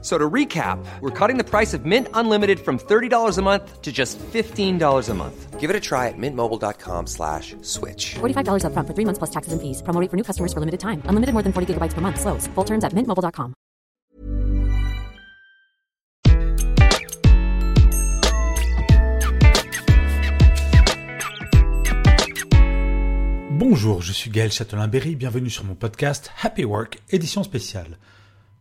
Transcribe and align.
So 0.00 0.16
to 0.16 0.30
recap, 0.30 0.78
we're 1.00 1.10
cutting 1.10 1.38
the 1.38 1.44
price 1.44 1.74
of 1.74 1.84
Mint 1.84 2.06
Unlimited 2.14 2.60
from 2.60 2.78
$30 2.78 3.36
a 3.36 3.42
month 3.42 3.82
to 3.82 3.90
just 3.90 4.16
$15 4.18 5.08
a 5.08 5.14
month. 5.14 5.58
Give 5.58 5.70
it 5.70 5.74
a 5.74 5.80
try 5.80 6.06
at 6.06 6.14
mintmobile.com 6.16 7.08
slash 7.08 7.56
switch. 7.62 8.14
$45 8.20 8.62
upfront 8.62 8.86
for 8.86 8.94
three 8.94 9.04
months 9.04 9.18
plus 9.18 9.30
taxes 9.30 9.52
and 9.52 9.60
fees. 9.60 9.82
Promo 9.82 10.00
rate 10.00 10.08
for 10.08 10.16
new 10.16 10.22
customers 10.22 10.52
for 10.52 10.60
limited 10.60 10.78
time. 10.78 11.02
Unlimited 11.06 11.32
more 11.34 11.42
than 11.42 11.52
40 11.52 11.74
gigabytes 11.74 11.94
per 11.94 12.00
month. 12.00 12.20
Slows. 12.20 12.46
Full 12.54 12.64
terms 12.64 12.84
at 12.84 12.92
mintmobile.com. 12.92 13.54
Bonjour, 23.58 24.00
je 24.00 24.12
suis 24.12 24.30
Gaël 24.30 24.52
Châtelain-Berry, 24.52 25.16
bienvenue 25.16 25.50
sur 25.50 25.64
mon 25.64 25.74
podcast 25.74 26.30
Happy 26.42 26.64
Work, 26.64 27.00
édition 27.10 27.42
spéciale. 27.42 27.98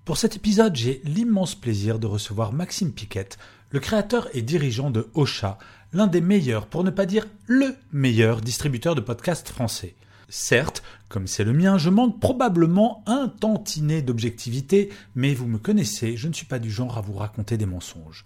Pour 0.07 0.15
cet 0.15 0.37
épisode, 0.37 0.73
j'ai 0.73 1.01
l'immense 1.03 1.53
plaisir 1.53 1.99
de 1.99 2.07
recevoir 2.07 2.53
Maxime 2.53 2.93
Piquette, 2.93 3.37
le 3.71 3.81
créateur 3.81 4.29
et 4.33 4.41
dirigeant 4.41 4.89
de 4.89 5.09
Ocha, 5.15 5.57
l'un 5.91 6.07
des 6.07 6.21
meilleurs, 6.21 6.67
pour 6.67 6.85
ne 6.85 6.91
pas 6.91 7.05
dire 7.05 7.27
le 7.45 7.75
meilleur 7.91 8.39
distributeur 8.39 8.95
de 8.95 9.01
podcasts 9.01 9.49
français. 9.49 9.95
Certes, 10.29 10.81
comme 11.09 11.27
c'est 11.27 11.43
le 11.43 11.51
mien, 11.51 11.77
je 11.77 11.89
manque 11.89 12.21
probablement 12.21 13.03
un 13.05 13.27
tantinet 13.27 14.01
d'objectivité, 14.01 14.93
mais 15.15 15.33
vous 15.33 15.45
me 15.45 15.57
connaissez, 15.57 16.15
je 16.15 16.29
ne 16.29 16.33
suis 16.33 16.45
pas 16.45 16.59
du 16.59 16.71
genre 16.71 16.97
à 16.97 17.01
vous 17.01 17.15
raconter 17.15 17.57
des 17.57 17.65
mensonges. 17.65 18.23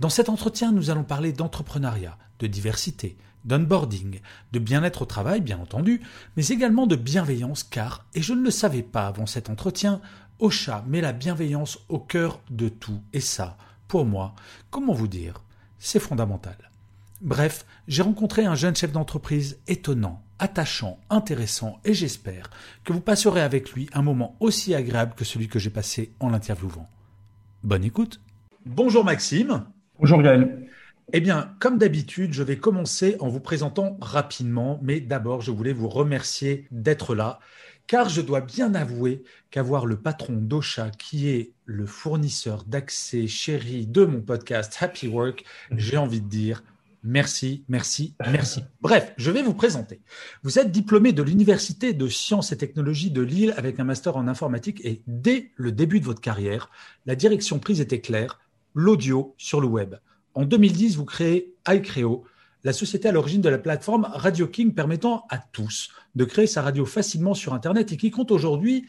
Dans 0.00 0.10
cet 0.10 0.28
entretien, 0.28 0.70
nous 0.70 0.90
allons 0.90 1.02
parler 1.02 1.32
d'entrepreneuriat, 1.32 2.18
de 2.40 2.46
diversité, 2.46 3.16
d'onboarding, 3.44 4.20
de 4.52 4.58
bien-être 4.58 5.02
au 5.02 5.06
travail, 5.06 5.40
bien 5.40 5.58
entendu, 5.58 6.02
mais 6.36 6.46
également 6.48 6.86
de 6.86 6.96
bienveillance, 6.96 7.62
car, 7.64 8.04
et 8.14 8.22
je 8.22 8.34
ne 8.34 8.42
le 8.42 8.50
savais 8.50 8.82
pas 8.82 9.06
avant 9.06 9.26
cet 9.26 9.50
entretien, 9.50 10.00
Ocha 10.42 10.84
met 10.88 11.00
la 11.00 11.12
bienveillance 11.12 11.78
au 11.88 12.00
cœur 12.00 12.40
de 12.50 12.68
tout, 12.68 13.00
et 13.12 13.20
ça, 13.20 13.56
pour 13.86 14.04
moi, 14.04 14.34
comment 14.70 14.92
vous 14.92 15.06
dire, 15.06 15.44
c'est 15.78 16.00
fondamental. 16.00 16.56
Bref, 17.20 17.64
j'ai 17.86 18.02
rencontré 18.02 18.44
un 18.44 18.56
jeune 18.56 18.74
chef 18.74 18.90
d'entreprise 18.90 19.60
étonnant, 19.68 20.20
attachant, 20.40 20.98
intéressant, 21.10 21.78
et 21.84 21.94
j'espère 21.94 22.50
que 22.82 22.92
vous 22.92 23.00
passerez 23.00 23.40
avec 23.40 23.70
lui 23.70 23.88
un 23.92 24.02
moment 24.02 24.34
aussi 24.40 24.74
agréable 24.74 25.14
que 25.14 25.24
celui 25.24 25.46
que 25.46 25.60
j'ai 25.60 25.70
passé 25.70 26.12
en 26.18 26.30
l'interviewant. 26.30 26.90
Bonne 27.62 27.84
écoute. 27.84 28.20
Bonjour 28.66 29.04
Maxime. 29.04 29.66
Bonjour 30.00 30.22
Gaël. 30.22 30.66
Eh 31.12 31.20
bien, 31.20 31.54
comme 31.60 31.78
d'habitude, 31.78 32.32
je 32.32 32.42
vais 32.42 32.56
commencer 32.56 33.16
en 33.20 33.28
vous 33.28 33.38
présentant 33.38 33.96
rapidement, 34.00 34.80
mais 34.82 34.98
d'abord, 34.98 35.40
je 35.40 35.52
voulais 35.52 35.72
vous 35.72 35.88
remercier 35.88 36.66
d'être 36.72 37.14
là, 37.14 37.38
car 37.86 38.08
je 38.08 38.20
dois 38.20 38.40
bien 38.40 38.74
avouer 38.74 39.22
qu'avoir 39.50 39.86
le 39.86 39.96
patron 39.96 40.34
d'Ocha, 40.34 40.90
qui 40.90 41.28
est 41.28 41.52
le 41.64 41.86
fournisseur 41.86 42.64
d'accès 42.64 43.26
chéri 43.26 43.86
de 43.86 44.04
mon 44.04 44.20
podcast 44.20 44.76
Happy 44.80 45.08
Work, 45.08 45.44
j'ai 45.72 45.96
envie 45.96 46.20
de 46.20 46.28
dire 46.28 46.62
merci, 47.02 47.64
merci, 47.68 48.14
merci. 48.30 48.62
Bref, 48.80 49.12
je 49.16 49.30
vais 49.30 49.42
vous 49.42 49.54
présenter. 49.54 50.00
Vous 50.42 50.58
êtes 50.58 50.70
diplômé 50.70 51.12
de 51.12 51.22
l'Université 51.22 51.92
de 51.92 52.08
sciences 52.08 52.52
et 52.52 52.56
technologies 52.56 53.10
de 53.10 53.22
Lille 53.22 53.54
avec 53.56 53.80
un 53.80 53.84
master 53.84 54.16
en 54.16 54.28
informatique 54.28 54.80
et 54.84 55.02
dès 55.06 55.50
le 55.56 55.72
début 55.72 56.00
de 56.00 56.04
votre 56.04 56.20
carrière, 56.20 56.70
la 57.06 57.16
direction 57.16 57.58
prise 57.58 57.80
était 57.80 58.00
claire, 58.00 58.40
l'audio 58.74 59.34
sur 59.36 59.60
le 59.60 59.66
web. 59.66 59.96
En 60.34 60.44
2010, 60.44 60.96
vous 60.96 61.04
créez 61.04 61.54
iCreo, 61.68 62.24
la 62.64 62.72
société 62.72 63.08
à 63.08 63.12
l'origine 63.12 63.40
de 63.40 63.48
la 63.48 63.58
plateforme 63.58 64.08
Radio 64.12 64.46
King 64.46 64.74
permettant 64.74 65.26
à 65.30 65.38
tous 65.38 65.90
de 66.14 66.24
créer 66.24 66.46
sa 66.46 66.62
radio 66.62 66.86
facilement 66.86 67.34
sur 67.34 67.54
Internet 67.54 67.92
et 67.92 67.96
qui 67.96 68.10
compte 68.10 68.30
aujourd'hui, 68.30 68.86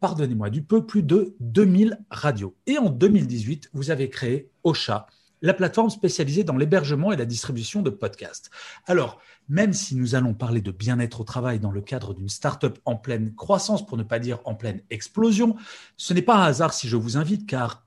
pardonnez-moi 0.00 0.50
du 0.50 0.62
peu, 0.62 0.86
plus 0.86 1.02
de 1.02 1.34
2000 1.40 1.98
radios. 2.10 2.54
Et 2.66 2.78
en 2.78 2.90
2018, 2.90 3.70
vous 3.72 3.90
avez 3.90 4.08
créé 4.08 4.50
Ocha, 4.62 5.06
la 5.42 5.54
plateforme 5.54 5.90
spécialisée 5.90 6.44
dans 6.44 6.56
l'hébergement 6.56 7.12
et 7.12 7.16
la 7.16 7.24
distribution 7.24 7.82
de 7.82 7.90
podcasts. 7.90 8.50
Alors, 8.86 9.20
même 9.48 9.72
si 9.72 9.96
nous 9.96 10.14
allons 10.14 10.34
parler 10.34 10.60
de 10.60 10.70
bien-être 10.70 11.20
au 11.20 11.24
travail 11.24 11.58
dans 11.58 11.70
le 11.70 11.80
cadre 11.80 12.14
d'une 12.14 12.28
start-up 12.28 12.78
en 12.84 12.96
pleine 12.96 13.34
croissance, 13.34 13.86
pour 13.86 13.96
ne 13.96 14.02
pas 14.02 14.18
dire 14.18 14.40
en 14.44 14.54
pleine 14.54 14.82
explosion, 14.90 15.56
ce 15.96 16.12
n'est 16.12 16.22
pas 16.22 16.36
un 16.36 16.44
hasard 16.44 16.72
si 16.72 16.88
je 16.88 16.96
vous 16.96 17.16
invite, 17.16 17.46
car, 17.46 17.84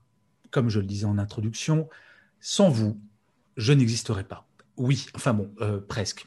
comme 0.50 0.68
je 0.68 0.80
le 0.80 0.86
disais 0.86 1.06
en 1.06 1.18
introduction, 1.18 1.88
sans 2.40 2.68
vous, 2.68 3.00
je 3.56 3.72
n'existerais 3.72 4.24
pas. 4.24 4.46
Oui, 4.76 5.06
enfin 5.14 5.34
bon, 5.34 5.50
euh, 5.60 5.80
presque. 5.80 6.26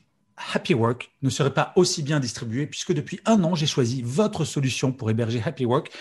Happy 0.54 0.74
Work 0.74 1.12
ne 1.22 1.30
serait 1.30 1.54
pas 1.54 1.72
aussi 1.76 2.04
bien 2.04 2.20
distribué 2.20 2.68
puisque 2.68 2.94
depuis 2.94 3.22
un 3.26 3.44
an, 3.44 3.56
j'ai 3.56 3.66
choisi 3.66 4.02
votre 4.02 4.44
solution 4.44 4.92
pour 4.92 5.10
héberger 5.10 5.42
Happy 5.44 5.66
Work 5.66 5.92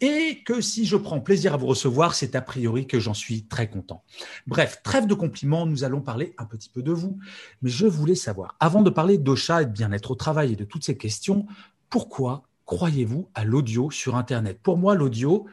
et 0.00 0.42
que 0.46 0.60
si 0.62 0.86
je 0.86 0.96
prends 0.96 1.20
plaisir 1.20 1.54
à 1.54 1.56
vous 1.58 1.66
recevoir, 1.66 2.14
c'est 2.14 2.34
a 2.34 2.40
priori 2.40 2.86
que 2.86 2.98
j'en 2.98 3.12
suis 3.12 3.44
très 3.44 3.68
content. 3.68 4.02
Bref, 4.46 4.80
trêve 4.82 5.06
de 5.06 5.14
compliments, 5.14 5.66
nous 5.66 5.84
allons 5.84 6.00
parler 6.00 6.34
un 6.38 6.46
petit 6.46 6.70
peu 6.70 6.82
de 6.82 6.92
vous. 6.92 7.18
Mais 7.60 7.70
je 7.70 7.86
voulais 7.86 8.14
savoir, 8.14 8.56
avant 8.60 8.82
de 8.82 8.90
parler 8.90 9.18
d'Ocha 9.18 9.62
et 9.62 9.66
de 9.66 9.70
bien-être 9.70 10.12
au 10.12 10.14
travail 10.14 10.54
et 10.54 10.56
de 10.56 10.64
toutes 10.64 10.84
ces 10.84 10.96
questions, 10.96 11.46
pourquoi 11.90 12.44
croyez-vous 12.64 13.28
à 13.34 13.44
l'audio 13.44 13.90
sur 13.90 14.16
Internet? 14.16 14.58
Pour 14.62 14.78
moi, 14.78 14.94
l'audio, 14.94 15.46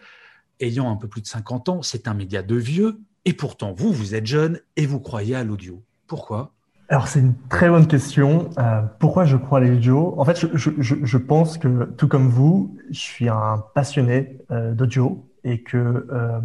ayant 0.61 0.89
un 0.89 0.95
peu 0.95 1.09
plus 1.09 1.21
de 1.21 1.27
50 1.27 1.69
ans, 1.69 1.81
c'est 1.81 2.07
un 2.07 2.13
média 2.13 2.41
de 2.41 2.55
vieux, 2.55 3.01
et 3.25 3.33
pourtant, 3.33 3.73
vous, 3.73 3.91
vous 3.91 4.15
êtes 4.15 4.25
jeune 4.25 4.61
et 4.75 4.85
vous 4.85 4.99
croyez 4.99 5.35
à 5.35 5.43
l'audio. 5.43 5.83
Pourquoi? 6.09 6.51
Alors, 6.89 7.07
c'est 7.07 7.19
une 7.19 7.35
très 7.49 7.69
bonne 7.69 7.85
question. 7.85 8.49
Euh, 8.57 8.81
pourquoi 8.97 9.23
je 9.23 9.37
crois 9.37 9.59
à 9.59 9.61
l'audio 9.61 10.15
En 10.17 10.25
fait, 10.25 10.43
je, 10.55 11.17
pense 11.17 11.59
que, 11.59 11.85
tout 11.97 12.07
comme 12.07 12.27
vous, 12.27 12.75
je 12.89 12.99
suis 12.99 13.29
un 13.29 13.63
passionné 13.75 14.39
euh, 14.49 14.73
d'audio 14.73 15.23
et 15.43 15.61
que 15.61 15.77
euh, 15.77 16.41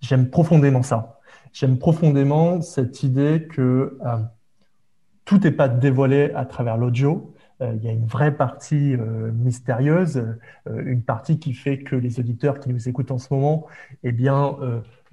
j'aime 0.00 0.28
profondément 0.28 0.82
ça. 0.82 1.20
J'aime 1.52 1.78
profondément 1.78 2.60
cette 2.60 3.04
idée 3.04 3.46
que 3.48 3.96
tout 5.24 5.38
n'est 5.38 5.52
pas 5.52 5.68
dévoilé 5.68 6.32
à 6.34 6.44
travers 6.44 6.76
l'audio. 6.76 7.32
Il 7.60 7.80
y 7.84 7.88
a 7.88 7.92
une 7.92 8.06
vraie 8.06 8.36
partie 8.36 8.96
mystérieuse, 9.32 10.26
une 10.66 11.02
partie 11.02 11.38
qui 11.38 11.54
fait 11.54 11.78
que 11.78 11.94
les 11.94 12.18
auditeurs 12.18 12.58
qui 12.58 12.70
nous 12.70 12.88
écoutent 12.88 13.12
en 13.12 13.18
ce 13.18 13.32
moment, 13.32 13.66
eh 14.02 14.10
bien, 14.10 14.56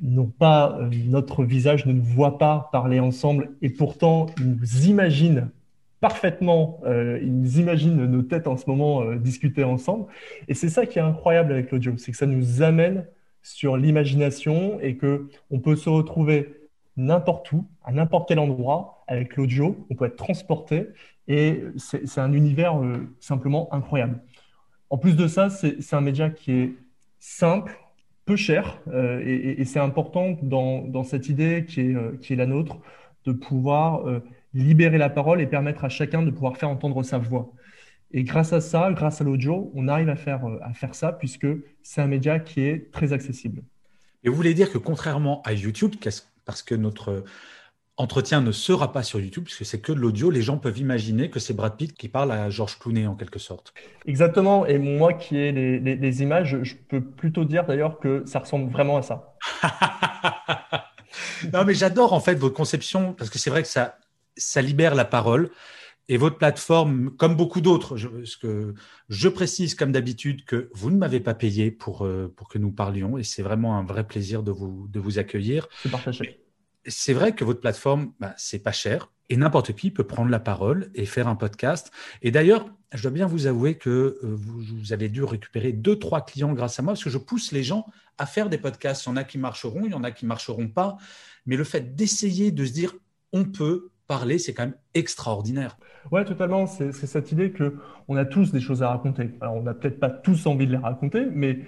n'ont 0.01 0.28
pas 0.28 0.78
euh, 0.79 0.89
notre 1.06 1.44
visage, 1.44 1.85
ne 1.85 1.94
nous 1.94 2.03
voient 2.03 2.38
pas 2.38 2.69
parler 2.72 3.00
ensemble, 3.00 3.51
et 3.62 3.69
pourtant 3.69 4.28
ils 4.38 4.51
nous 4.56 4.88
imaginent 4.88 5.50
parfaitement, 6.00 6.79
euh, 6.85 7.19
ils 7.22 7.39
nous 7.39 7.59
imaginent 7.59 8.06
nos 8.06 8.23
têtes 8.23 8.47
en 8.47 8.57
ce 8.57 8.67
moment 8.67 9.03
euh, 9.03 9.17
discuter 9.17 9.63
ensemble. 9.63 10.06
Et 10.47 10.56
c'est 10.56 10.69
ça 10.69 10.85
qui 10.85 10.97
est 10.97 11.01
incroyable 11.01 11.53
avec 11.53 11.72
l'audio, 11.72 11.95
c'est 11.97 12.12
que 12.12 12.17
ça 12.17 12.25
nous 12.25 12.63
amène 12.63 13.06
sur 13.44 13.78
l'imagination 13.78 14.79
et 14.81 14.97
que 14.97 15.28
on 15.51 15.59
peut 15.59 15.75
se 15.75 15.89
retrouver 15.89 16.68
n'importe 16.97 17.51
où, 17.51 17.66
à 17.83 17.91
n'importe 17.91 18.28
quel 18.28 18.39
endroit 18.39 19.03
avec 19.07 19.35
l'audio, 19.35 19.85
on 19.89 19.95
peut 19.95 20.06
être 20.06 20.16
transporté 20.16 20.88
et 21.28 21.63
c'est 21.78 22.19
un 22.19 22.33
univers 22.33 22.79
simplement 23.19 23.73
incroyable. 23.73 24.19
En 24.89 24.97
plus 24.97 25.16
de 25.16 25.28
ça, 25.28 25.50
c'est 25.50 25.94
un 25.94 26.01
média 26.01 26.29
qui 26.29 26.51
est 26.51 26.73
simple, 27.19 27.79
peu 28.25 28.35
cher 28.35 28.79
euh, 28.87 29.21
et, 29.25 29.65
c'est 29.65 29.79
important 29.79 30.37
dans, 30.41 31.03
cette 31.03 31.29
idée 31.29 31.65
qui 31.67 31.81
est, 31.81 31.95
euh, 31.95 32.17
qui 32.21 32.33
est 32.33 32.35
la 32.35 32.45
nôtre 32.45 32.77
de 33.25 33.31
pouvoir 33.31 34.07
euh, 34.07 34.23
libérer 34.53 34.97
la 34.97 35.09
parole 35.09 35.41
et 35.41 35.47
permettre 35.47 35.85
à 35.85 35.89
chacun 35.89 36.21
de 36.21 36.31
pouvoir 36.31 36.57
faire 36.57 36.69
entendre 36.69 37.03
sa 37.03 37.17
voix. 37.17 37.51
Et 38.11 38.23
grâce 38.23 38.51
à 38.53 38.61
ça, 38.61 38.91
grâce 38.91 39.21
à 39.21 39.23
l'audio, 39.23 39.71
on 39.73 39.87
arrive 39.87 40.09
à 40.09 40.15
faire, 40.15 40.41
à 40.61 40.73
faire 40.73 40.95
ça 40.95 41.13
puisque 41.13 41.47
c'est 41.81 42.01
un 42.01 42.07
média 42.07 42.39
qui 42.39 42.61
est 42.61 42.91
très 42.91 43.13
accessible. 43.13 43.63
Et 44.23 44.29
vous 44.29 44.35
voulez 44.35 44.53
dire 44.53 44.71
que 44.71 44.77
contrairement 44.77 45.41
à 45.44 45.53
YouTube, 45.53 45.95
parce 46.45 46.62
que 46.62 46.75
notre 46.75 47.24
entretien 48.01 48.42
ne 48.42 48.51
sera 48.51 48.92
pas 48.92 49.03
sur 49.03 49.19
YouTube, 49.19 49.45
puisque 49.45 49.65
c'est 49.65 49.80
que 49.80 49.92
de 49.92 50.00
l'audio. 50.00 50.31
Les 50.31 50.42
gens 50.42 50.57
peuvent 50.57 50.80
imaginer 50.80 51.30
que 51.30 51.39
c'est 51.39 51.53
Brad 51.53 51.77
Pitt 51.77 51.94
qui 51.94 52.09
parle 52.09 52.31
à 52.31 52.50
George 52.50 52.80
Clooney 52.80 53.07
en 53.07 53.15
quelque 53.15 53.39
sorte. 53.39 53.74
Exactement. 54.06 54.65
Et 54.65 54.80
moi 54.80 55.13
qui 55.13 55.38
ai 55.38 55.51
les, 55.51 55.80
les, 55.80 56.21
images, 56.21 56.57
je 56.63 56.75
peux 56.75 57.01
plutôt 57.01 57.45
dire 57.45 57.65
d'ailleurs 57.65 58.00
que 58.00 58.24
ça 58.25 58.39
ressemble 58.39 58.71
vraiment 58.71 58.98
à 58.98 59.01
ça. 59.03 59.36
non, 61.53 61.63
mais 61.63 61.74
j'adore 61.74 62.13
en 62.13 62.19
fait 62.19 62.36
votre 62.36 62.56
conception 62.56 63.13
parce 63.13 63.30
que 63.30 63.38
c'est 63.38 63.50
vrai 63.50 63.62
que 63.62 63.69
ça, 63.69 63.98
ça 64.36 64.62
libère 64.62 64.95
la 64.95 65.06
parole. 65.06 65.51
Et 66.09 66.18
votre 66.18 66.38
plateforme, 66.38 67.12
comme 67.12 67.36
beaucoup 67.36 67.62
d'autres, 67.62 67.95
je, 67.95 68.09
que 68.42 68.74
je 69.07 69.30
précise 69.30 69.75
comme 69.75 69.92
d'habitude 69.92 70.44
que 70.44 70.69
vous 70.74 70.89
ne 70.89 70.98
m'avez 70.98 71.19
pas 71.19 71.36
payé 71.36 71.71
pour, 71.71 72.06
euh, 72.06 72.33
pour 72.36 72.50
que 72.50 72.57
nous 72.57 72.71
parlions 72.71 73.18
et 73.18 73.24
c'est 73.24 73.44
vraiment 73.44 73.77
un 73.77 73.83
vrai 73.83 74.06
plaisir 74.06 74.44
de 74.44 74.51
vous, 74.51 74.88
de 74.89 75.00
vous 75.00 75.19
accueillir. 75.19 75.69
C'est 75.83 75.92
partagé 75.92 76.42
c'est 76.86 77.13
vrai 77.13 77.33
que 77.33 77.44
votre 77.44 77.60
plateforme, 77.60 78.13
bah, 78.19 78.33
c'est 78.38 78.60
pas 78.60 78.72
cher. 78.72 79.12
Et 79.30 79.38
n'importe 79.38 79.74
qui 79.74 79.92
peut 79.92 80.04
prendre 80.04 80.30
la 80.30 80.39
parole 80.39 80.89
et 80.94 81.06
faire 81.06 81.28
un 81.28 81.36
podcast. 81.36 81.92
Et 82.22 82.31
d'ailleurs, 82.31 82.66
je 82.94 83.01
dois 83.01 83.12
bien 83.12 83.28
vous 83.28 83.48
avouer 83.48 83.75
que 83.75 83.89
euh, 83.89 84.18
vous, 84.24 84.92
avez 84.92 85.07
dû 85.07 85.24
récupérer 85.24 85.72
deux, 85.72 85.98
trois 85.98 86.25
clients 86.25 86.51
grâce 86.54 86.80
à 86.80 86.81
moi, 86.81 86.94
parce 86.94 87.04
que 87.04 87.10
je 87.10 87.18
pousse 87.18 87.51
les 87.51 87.63
gens 87.63 87.86
à 88.18 88.25
faire 88.25 88.50
des 88.50 88.57
podcasts. 88.57 89.06
Il 89.06 89.10
y 89.10 89.12
en 89.12 89.16
a 89.16 89.24
qui 89.24 89.38
marcheront, 89.38 89.83
il 89.86 89.92
y 89.92 89.95
en 89.95 90.04
a 90.04 90.12
qui 90.12 90.25
marcheront 90.25 90.68
pas. 90.68 90.98
Mais 91.45 91.56
le 91.56 91.63
fait 91.63 91.95
d'essayer 91.95 92.51
de 92.51 92.66
se 92.66 92.74
dire, 92.74 92.94
on 93.31 93.45
peut 93.45 93.92
parler, 94.07 94.38
c'est 94.38 94.54
quand 94.54 94.63
même 94.63 94.75
extraordinaire. 94.94 95.77
Ouais, 96.12 96.25
totalement. 96.25 96.68
C'est 96.68 96.92
cette 96.92 97.31
idée 97.31 97.51
que 97.51 97.77
on 98.10 98.18
a 98.18 98.25
tous 98.25 98.51
des 98.51 98.60
choses 98.60 98.84
à 98.84 98.89
raconter. 98.89 99.30
Alors, 99.39 99.56
on 99.56 99.63
n'a 99.63 99.74
peut-être 99.74 100.00
pas 100.00 100.10
tous 100.10 100.45
envie 100.48 100.68
de 100.68 100.72
les 100.72 100.77
raconter, 100.77 101.25
mais 101.31 101.60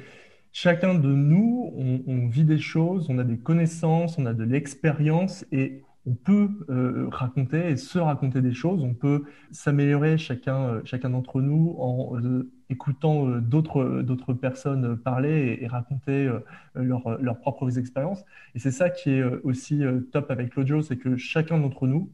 chacun 0.53 0.93
de 0.95 1.09
nous, 1.09 1.73
on 2.07 2.27
vit 2.27 2.45
des 2.45 2.59
choses, 2.59 3.07
on 3.09 3.17
a 3.17 3.23
des 3.25 3.37
connaissances, 3.37 4.17
on 4.17 4.25
a 4.25 4.33
de 4.33 4.43
l'expérience 4.43 5.45
et 5.51 5.83
on 6.05 6.15
peut 6.15 6.49
euh, 6.69 7.07
raconter 7.11 7.69
et 7.69 7.77
se 7.77 7.97
raconter 7.97 8.41
des 8.41 8.53
choses, 8.53 8.83
on 8.83 8.93
peut 8.93 9.23
s'améliorer 9.51 10.17
chacun, 10.17 10.63
euh, 10.63 10.81
chacun 10.83 11.09
d'entre 11.09 11.41
nous 11.41 11.75
en 11.79 12.17
euh, 12.17 12.51
écoutant 12.69 13.27
d'autres, 13.39 14.01
d'autres 14.01 14.33
personnes 14.33 14.97
parler 14.97 15.59
et, 15.61 15.67
raconter 15.67 16.31
leurs 16.73 17.39
propres 17.39 17.77
expériences. 17.77 18.23
Et 18.55 18.59
c'est 18.59 18.71
ça 18.71 18.89
qui 18.89 19.11
est 19.11 19.23
aussi 19.43 19.83
top 20.11 20.31
avec 20.31 20.55
l'audio, 20.55 20.81
c'est 20.81 20.97
que 20.97 21.15
chacun 21.15 21.59
d'entre 21.59 21.85
nous 21.85 22.11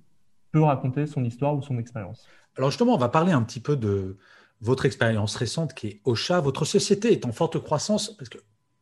peut 0.51 0.61
raconter 0.61 1.07
son 1.07 1.23
histoire 1.23 1.55
ou 1.55 1.61
son 1.61 1.77
expérience. 1.77 2.27
Alors 2.57 2.71
justement, 2.71 2.93
on 2.93 2.97
va 2.97 3.07
parler 3.07 3.31
un 3.31 3.41
petit 3.41 3.61
peu 3.61 3.77
de 3.77 4.17
votre 4.61 4.85
expérience 4.85 5.35
récente 5.35 5.73
qui 5.73 5.87
est 5.87 6.01
Ocha. 6.05 6.39
Votre 6.41 6.65
société 6.65 7.11
est 7.11 7.25
en 7.25 7.31
forte 7.31 7.59
croissance 7.59 8.15
parce 8.17 8.29
que 8.29 8.39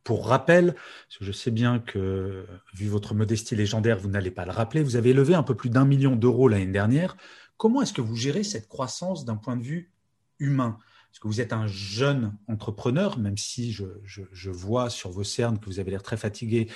pour 0.07 0.27
rappel, 0.27 0.74
je 1.19 1.33
sais 1.33 1.51
bien 1.51 1.79
que, 1.79 2.45
vu 2.74 2.88
votre 2.88 3.13
modestie 3.13 3.57
légendaire, 3.57 4.00
vous 4.00 4.07
n'allez 4.07 4.31
pas 4.31 4.45
le 4.45 4.51
rappeler, 4.51 4.81
vous 4.81 4.95
avez 4.95 5.09
élevé 5.09 5.35
un 5.35 5.44
peu 5.44 5.53
plus 5.53 5.69
d'un 5.69 5.83
million 5.83 6.15
d'euros 6.15 6.47
l'année 6.47 6.71
dernière. 6.71 7.18
Comment 7.57 7.81
est-ce 7.81 7.91
que 7.91 8.00
vous 8.00 8.15
gérez 8.15 8.44
cette 8.44 8.69
croissance 8.69 9.25
d'un 9.25 9.35
point 9.35 9.57
de 9.57 9.63
vue 9.63 9.91
humain? 10.39 10.77
Parce 11.09 11.19
que 11.19 11.27
vous 11.27 11.41
êtes 11.41 11.51
un 11.51 11.68
jeune 11.68 12.38
entrepreneur, 12.47 13.19
même 13.19 13.38
si 13.38 13.74
je, 13.74 14.50
vois 14.50 14.89
sur 14.89 15.09
vos 15.09 15.25
cernes 15.25 15.59
que 15.59 15.65
vous 15.65 15.79
avez 15.79 15.91
l'air 15.91 16.03
très 16.03 16.15
fatigué 16.15 16.69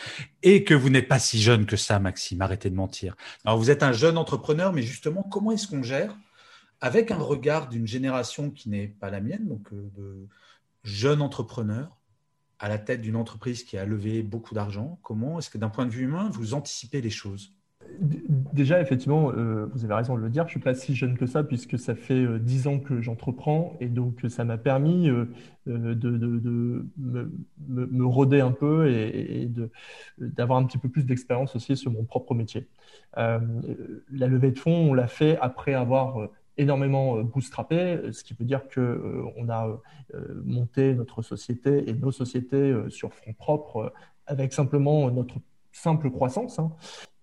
et 0.43 0.65
que 0.65 0.73
vous 0.73 0.89
n'êtes 0.89 1.07
pas 1.07 1.19
si 1.19 1.41
jeune 1.41 1.65
que 1.65 1.77
ça, 1.77 1.99
Maxime, 1.99 2.41
arrêtez 2.41 2.69
de 2.69 2.75
mentir. 2.75 3.15
Alors, 3.45 3.57
vous 3.57 3.71
êtes 3.71 3.83
un 3.83 3.93
jeune 3.93 4.17
entrepreneur, 4.17 4.73
mais 4.73 4.81
justement, 4.81 5.23
comment 5.23 5.51
est-ce 5.51 5.69
qu'on 5.69 5.83
gère 5.83 6.17
avec 6.81 7.11
un 7.11 7.17
regard 7.17 7.69
d'une 7.69 7.87
génération 7.87 8.49
qui 8.49 8.69
n'est 8.69 8.87
pas 8.87 9.09
la 9.09 9.21
mienne, 9.21 9.47
donc 9.47 9.71
euh, 9.71 9.89
de 9.97 10.27
jeunes 10.83 11.21
entrepreneurs 11.21 11.97
à 12.59 12.69
la 12.69 12.77
tête 12.77 13.01
d'une 13.01 13.15
entreprise 13.15 13.63
qui 13.63 13.77
a 13.77 13.85
levé 13.85 14.21
beaucoup 14.21 14.53
d'argent 14.53 14.99
Comment 15.01 15.39
est-ce 15.39 15.49
que 15.49 15.57
d'un 15.57 15.69
point 15.69 15.85
de 15.85 15.91
vue 15.91 16.03
humain, 16.03 16.29
vous 16.31 16.53
anticipez 16.53 17.01
les 17.01 17.09
choses? 17.09 17.53
Déjà, 17.99 18.79
effectivement, 18.79 19.31
euh, 19.31 19.65
vous 19.73 19.83
avez 19.83 19.93
raison 19.93 20.15
de 20.15 20.21
le 20.21 20.29
dire, 20.29 20.43
je 20.43 20.47
ne 20.47 20.51
suis 20.51 20.59
pas 20.59 20.75
si 20.75 20.95
jeune 20.95 21.17
que 21.17 21.25
ça 21.25 21.43
puisque 21.43 21.77
ça 21.77 21.95
fait 21.95 22.13
euh, 22.13 22.39
dix 22.39 22.67
ans 22.67 22.79
que 22.79 23.01
j'entreprends 23.01 23.75
et 23.79 23.87
donc 23.87 24.25
ça 24.29 24.45
m'a 24.45 24.57
permis 24.57 25.09
euh, 25.09 25.25
de, 25.65 26.85
me, 27.67 28.05
roder 28.05 28.41
un 28.41 28.51
peu 28.51 28.89
et, 28.89 29.49
d'avoir 30.19 30.59
un 30.59 30.65
petit 30.65 30.77
peu 30.77 30.89
plus 30.89 31.05
d'expérience 31.05 31.55
aussi 31.55 31.75
sur 31.75 31.91
mon 31.91 32.03
propre 32.03 32.33
métier. 32.33 32.67
la 33.15 33.39
levée 34.11 34.51
de 34.51 34.59
fonds, 34.59 34.91
on 34.91 34.93
l'a 34.93 35.07
fait 35.07 35.37
après 35.39 35.73
avoir 35.73 36.29
énormément 36.57 37.17
euh, 37.17 37.23
bootstrappé, 37.23 37.99
ce 38.11 38.23
qui 38.23 38.33
veut 38.33 38.45
dire 38.45 38.67
que 38.67 38.79
euh, 38.79 39.23
on 39.37 39.49
a 39.49 39.81
euh, 40.13 40.41
monté 40.43 40.93
notre 40.93 41.21
société 41.21 41.89
et 41.89 41.93
nos 41.93 42.11
sociétés 42.11 42.73
sur 42.89 43.13
front 43.13 43.33
propre 43.33 43.93
avec 44.27 44.53
simplement 44.53 45.09
notre 45.11 45.35
simple 45.71 46.09
croissance. 46.11 46.59
Hein. 46.59 46.71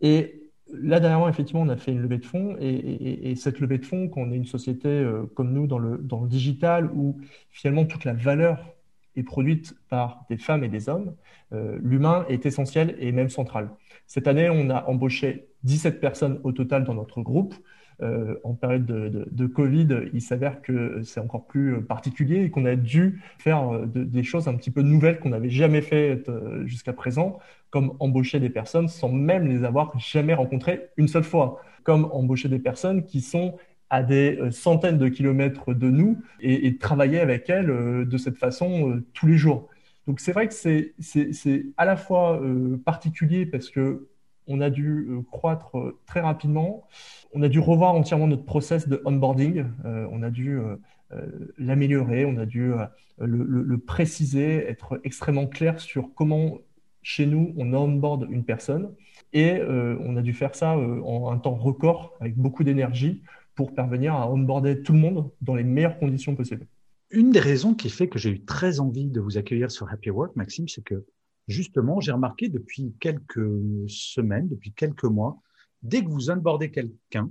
Et 0.00 0.50
là, 0.72 1.00
dernièrement, 1.00 1.28
effectivement, 1.28 1.62
on 1.62 1.68
a 1.68 1.76
fait 1.76 1.92
une 1.92 2.00
levée 2.00 2.18
de 2.18 2.24
fonds 2.24 2.56
et, 2.60 3.34
cette 3.36 3.60
levée 3.60 3.78
de 3.78 3.84
fonds, 3.84 4.08
quand 4.08 4.22
on 4.22 4.32
est 4.32 4.36
une 4.36 4.46
société 4.46 5.06
comme 5.34 5.52
nous 5.52 5.66
dans 5.66 5.78
le, 5.78 5.98
dans 5.98 6.22
le 6.22 6.28
digital 6.28 6.90
où 6.92 7.18
finalement 7.50 7.84
toute 7.84 8.04
la 8.04 8.14
valeur 8.14 8.74
est 9.16 9.22
produite 9.22 9.74
par 9.88 10.24
des 10.28 10.36
femmes 10.36 10.64
et 10.64 10.68
des 10.68 10.88
hommes, 10.88 11.14
l'humain 11.52 12.26
est 12.28 12.44
essentiel 12.46 12.96
et 12.98 13.12
même 13.12 13.30
central. 13.30 13.70
Cette 14.06 14.26
année, 14.26 14.50
on 14.50 14.70
a 14.70 14.84
embauché 14.86 15.48
17 15.64 16.00
personnes 16.00 16.40
au 16.44 16.52
total 16.52 16.84
dans 16.84 16.94
notre 16.94 17.20
groupe. 17.22 17.54
Euh, 18.00 18.36
en 18.44 18.54
période 18.54 18.86
de, 18.86 19.46
Covid, 19.46 19.88
il 20.12 20.22
s'avère 20.22 20.62
que 20.62 21.02
c'est 21.02 21.18
encore 21.18 21.46
plus 21.46 21.82
particulier 21.82 22.44
et 22.44 22.50
qu'on 22.50 22.64
a 22.64 22.76
dû 22.76 23.20
faire 23.38 23.74
euh, 23.74 23.86
des 23.86 24.22
choses 24.22 24.46
un 24.46 24.54
petit 24.54 24.70
peu 24.70 24.82
nouvelles 24.82 25.18
qu'on 25.18 25.30
n'avait 25.30 25.50
jamais 25.50 25.82
faites 25.82 26.28
euh, 26.28 26.64
jusqu'à 26.64 26.92
présent, 26.92 27.40
comme 27.70 27.94
embaucher 27.98 28.38
des 28.38 28.50
personnes 28.50 28.86
sans 28.86 29.08
même 29.08 29.48
les 29.48 29.64
avoir 29.64 29.98
jamais 29.98 30.34
rencontrées 30.34 30.90
une 30.96 31.08
seule 31.08 31.24
fois, 31.24 31.60
comme 31.82 32.08
embaucher 32.12 32.48
des 32.48 32.60
personnes 32.60 33.04
qui 33.04 33.20
sont 33.20 33.56
à 33.90 34.04
des 34.04 34.38
centaines 34.50 34.98
de 34.98 35.08
kilomètres 35.08 35.74
de 35.74 35.90
nous 35.90 36.18
et, 36.40 36.76
travailler 36.76 37.20
avec 37.20 37.48
elles 37.48 37.66
de 38.06 38.18
cette 38.18 38.36
façon 38.36 39.02
tous 39.14 39.26
les 39.26 39.38
jours. 39.38 39.68
Donc 40.06 40.20
c'est 40.20 40.32
vrai 40.32 40.46
que 40.46 40.54
c'est 40.54 41.66
à 41.78 41.86
la 41.86 41.96
fois 41.96 42.38
particulier 42.84 43.46
parce 43.46 43.70
que 43.70 44.08
on 44.48 44.60
a 44.60 44.70
dû 44.70 45.08
croître 45.30 45.76
très 46.06 46.20
rapidement 46.20 46.88
on 47.32 47.42
a 47.42 47.48
dû 47.48 47.58
revoir 47.58 47.94
entièrement 47.94 48.26
notre 48.26 48.44
process 48.44 48.88
de 48.88 49.02
onboarding. 49.04 49.66
Euh, 49.84 50.06
on 50.10 50.22
a 50.22 50.30
dû 50.30 50.58
euh, 50.58 50.76
euh, 51.12 51.26
l'améliorer, 51.58 52.24
on 52.24 52.36
a 52.38 52.46
dû 52.46 52.72
le, 53.18 53.78
préciser, 53.78 54.68
être 54.68 55.00
extrêmement 55.04 55.46
clair 55.46 55.80
sur 55.80 56.10
comment 56.14 56.58
chez 57.02 57.26
nous 57.26 57.54
on 57.56 57.72
onboard 57.72 58.26
une 58.30 58.44
personne. 58.44 58.94
Et 59.32 59.60
on 59.60 60.16
a 60.16 60.22
dû 60.22 60.32
faire 60.32 60.54
ça 60.54 60.76
en 60.78 61.30
un 61.30 61.38
temps 61.38 61.54
record 61.54 62.14
avec 62.20 62.36
beaucoup 62.36 62.64
d'énergie 62.64 63.22
pour 63.54 63.74
parvenir 63.74 64.14
à 64.14 64.30
onboarder 64.30 64.82
tout 64.82 64.92
le 64.94 65.00
monde 65.00 65.30
dans 65.42 65.54
les 65.54 65.64
meilleures 65.64 65.98
conditions 65.98 66.34
possibles. 66.34 66.66
Une 67.10 67.30
des 67.30 67.40
raisons 67.40 67.74
qui 67.74 67.90
fait 67.90 68.08
que 68.08 68.18
j'ai 68.18 68.30
eu 68.30 68.44
très 68.44 68.80
envie 68.80 69.10
de 69.10 69.20
vous 69.20 69.36
accueillir 69.36 69.70
sur 69.70 69.90
Happy 69.92 70.10
Work, 70.10 70.36
Maxime, 70.36 70.68
c'est 70.68 70.82
que 70.82 71.04
justement, 71.48 72.00
j'ai 72.00 72.12
remarqué 72.12 72.48
depuis 72.48 72.94
quelques 73.00 73.50
semaines, 73.88 74.48
depuis 74.48 74.72
quelques 74.72 75.04
mois, 75.04 75.40
dès 75.82 76.04
que 76.04 76.08
vous 76.08 76.30
onboardez 76.30 76.70
quelqu'un, 76.70 77.30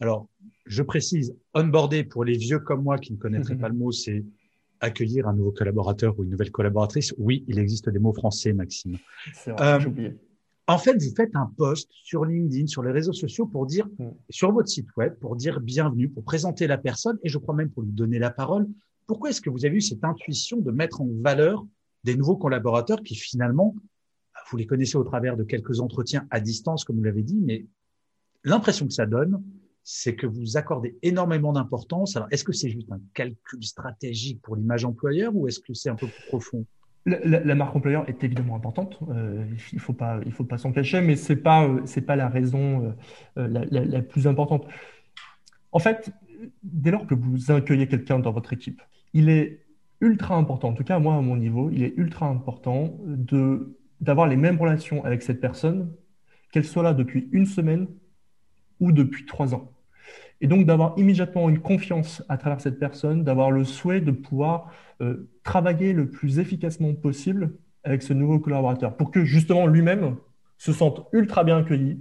alors 0.00 0.28
je 0.66 0.82
précise, 0.82 1.36
onboarder 1.54 2.04
pour 2.04 2.24
les 2.24 2.36
vieux 2.36 2.58
comme 2.58 2.82
moi 2.82 2.98
qui 2.98 3.12
ne 3.12 3.18
connaîtraient 3.18 3.56
pas 3.58 3.68
le 3.68 3.74
mot, 3.74 3.92
c'est 3.92 4.24
accueillir 4.80 5.26
un 5.26 5.34
nouveau 5.34 5.50
collaborateur 5.50 6.18
ou 6.18 6.24
une 6.24 6.30
nouvelle 6.30 6.50
collaboratrice. 6.50 7.14
Oui, 7.18 7.44
il 7.48 7.58
existe 7.58 7.88
des 7.88 7.98
mots 7.98 8.12
français, 8.12 8.52
Maxime. 8.52 8.96
C'est 9.34 9.50
vrai, 9.50 9.84
euh, 9.84 10.10
En 10.68 10.78
fait, 10.78 10.94
vous 10.94 11.14
faites 11.16 11.34
un 11.34 11.52
post 11.56 11.88
sur 11.90 12.24
LinkedIn, 12.24 12.66
sur 12.68 12.82
les 12.82 12.92
réseaux 12.92 13.12
sociaux 13.12 13.46
pour 13.46 13.66
dire, 13.66 13.88
mm. 13.98 14.10
sur 14.30 14.52
votre 14.52 14.68
site 14.68 14.88
web, 14.96 15.14
pour 15.18 15.36
dire 15.36 15.60
bienvenue, 15.60 16.08
pour 16.08 16.22
présenter 16.22 16.66
la 16.66 16.78
personne 16.78 17.18
et 17.24 17.28
je 17.28 17.38
crois 17.38 17.54
même 17.54 17.70
pour 17.70 17.82
lui 17.82 17.92
donner 17.92 18.18
la 18.18 18.30
parole. 18.30 18.68
Pourquoi 19.06 19.30
est-ce 19.30 19.40
que 19.40 19.50
vous 19.50 19.64
avez 19.64 19.76
eu 19.76 19.80
cette 19.80 20.04
intuition 20.04 20.58
de 20.58 20.70
mettre 20.70 21.00
en 21.00 21.08
valeur 21.22 21.66
des 22.04 22.16
nouveaux 22.16 22.36
collaborateurs 22.36 23.02
qui 23.02 23.14
finalement, 23.14 23.74
vous 24.50 24.56
les 24.56 24.66
connaissez 24.66 24.96
au 24.96 25.04
travers 25.04 25.36
de 25.36 25.44
quelques 25.44 25.80
entretiens 25.80 26.26
à 26.30 26.40
distance, 26.40 26.84
comme 26.84 26.96
vous 26.96 27.04
l'avez 27.04 27.22
dit, 27.22 27.40
mais 27.44 27.66
l'impression 28.44 28.86
que 28.86 28.92
ça 28.92 29.06
donne, 29.06 29.42
c'est 29.90 30.14
que 30.14 30.26
vous 30.26 30.58
accordez 30.58 30.98
énormément 31.02 31.52
d'importance. 31.52 32.14
Alors, 32.16 32.28
est-ce 32.30 32.44
que 32.44 32.52
c'est 32.52 32.68
juste 32.68 32.92
un 32.92 33.00
calcul 33.14 33.62
stratégique 33.64 34.42
pour 34.42 34.54
l'image 34.54 34.84
employeur 34.84 35.34
ou 35.34 35.48
est-ce 35.48 35.60
que 35.60 35.72
c'est 35.72 35.88
un 35.88 35.94
peu 35.94 36.06
plus 36.06 36.26
profond? 36.28 36.66
La, 37.06 37.54
marque 37.54 37.74
employeur 37.74 38.06
est 38.06 38.22
évidemment 38.22 38.54
importante. 38.54 38.98
Euh, 39.08 39.46
il 39.72 39.80
faut 39.80 39.94
pas, 39.94 40.20
faut 40.32 40.44
pas 40.44 40.58
s'en 40.58 40.72
cacher, 40.72 41.00
mais 41.00 41.16
c'est 41.16 41.36
pas, 41.36 41.66
euh, 41.66 42.00
pas 42.06 42.16
la 42.16 42.28
raison 42.28 42.94
euh, 43.38 43.48
la, 43.48 44.02
plus 44.02 44.26
importante. 44.26 44.66
En 45.72 45.78
fait, 45.78 46.12
dès 46.62 46.90
lors 46.90 47.06
que 47.06 47.14
vous 47.14 47.50
accueillez 47.50 47.88
quelqu'un 47.88 48.18
dans 48.18 48.32
votre 48.32 48.52
équipe, 48.52 48.82
il 49.14 49.30
est 49.30 49.64
ultra 50.00 50.36
important, 50.36 50.68
en 50.68 50.74
tout 50.74 50.84
cas 50.84 50.98
moi 50.98 51.16
à 51.16 51.20
mon 51.20 51.36
niveau, 51.36 51.70
il 51.70 51.82
est 51.82 51.94
ultra 51.96 52.26
important 52.26 52.98
de 53.04 53.76
d'avoir 54.00 54.28
les 54.28 54.36
mêmes 54.36 54.58
relations 54.58 55.04
avec 55.04 55.22
cette 55.22 55.40
personne, 55.40 55.92
qu'elle 56.52 56.64
soit 56.64 56.84
là 56.84 56.94
depuis 56.94 57.28
une 57.32 57.46
semaine 57.46 57.88
ou 58.78 58.92
depuis 58.92 59.26
trois 59.26 59.54
ans. 59.54 59.72
Et 60.40 60.46
donc 60.46 60.66
d'avoir 60.66 60.94
immédiatement 60.96 61.48
une 61.48 61.58
confiance 61.58 62.22
à 62.28 62.38
travers 62.38 62.60
cette 62.60 62.78
personne, 62.78 63.24
d'avoir 63.24 63.50
le 63.50 63.64
souhait 63.64 64.00
de 64.00 64.12
pouvoir 64.12 64.72
euh, 65.00 65.28
travailler 65.42 65.92
le 65.92 66.08
plus 66.08 66.38
efficacement 66.38 66.94
possible 66.94 67.54
avec 67.82 68.02
ce 68.02 68.12
nouveau 68.12 68.38
collaborateur 68.38 68.96
pour 68.96 69.10
que 69.10 69.24
justement 69.24 69.66
lui-même 69.66 70.16
se 70.58 70.72
sente 70.72 71.08
ultra 71.12 71.42
bien 71.42 71.58
accueilli, 71.58 71.98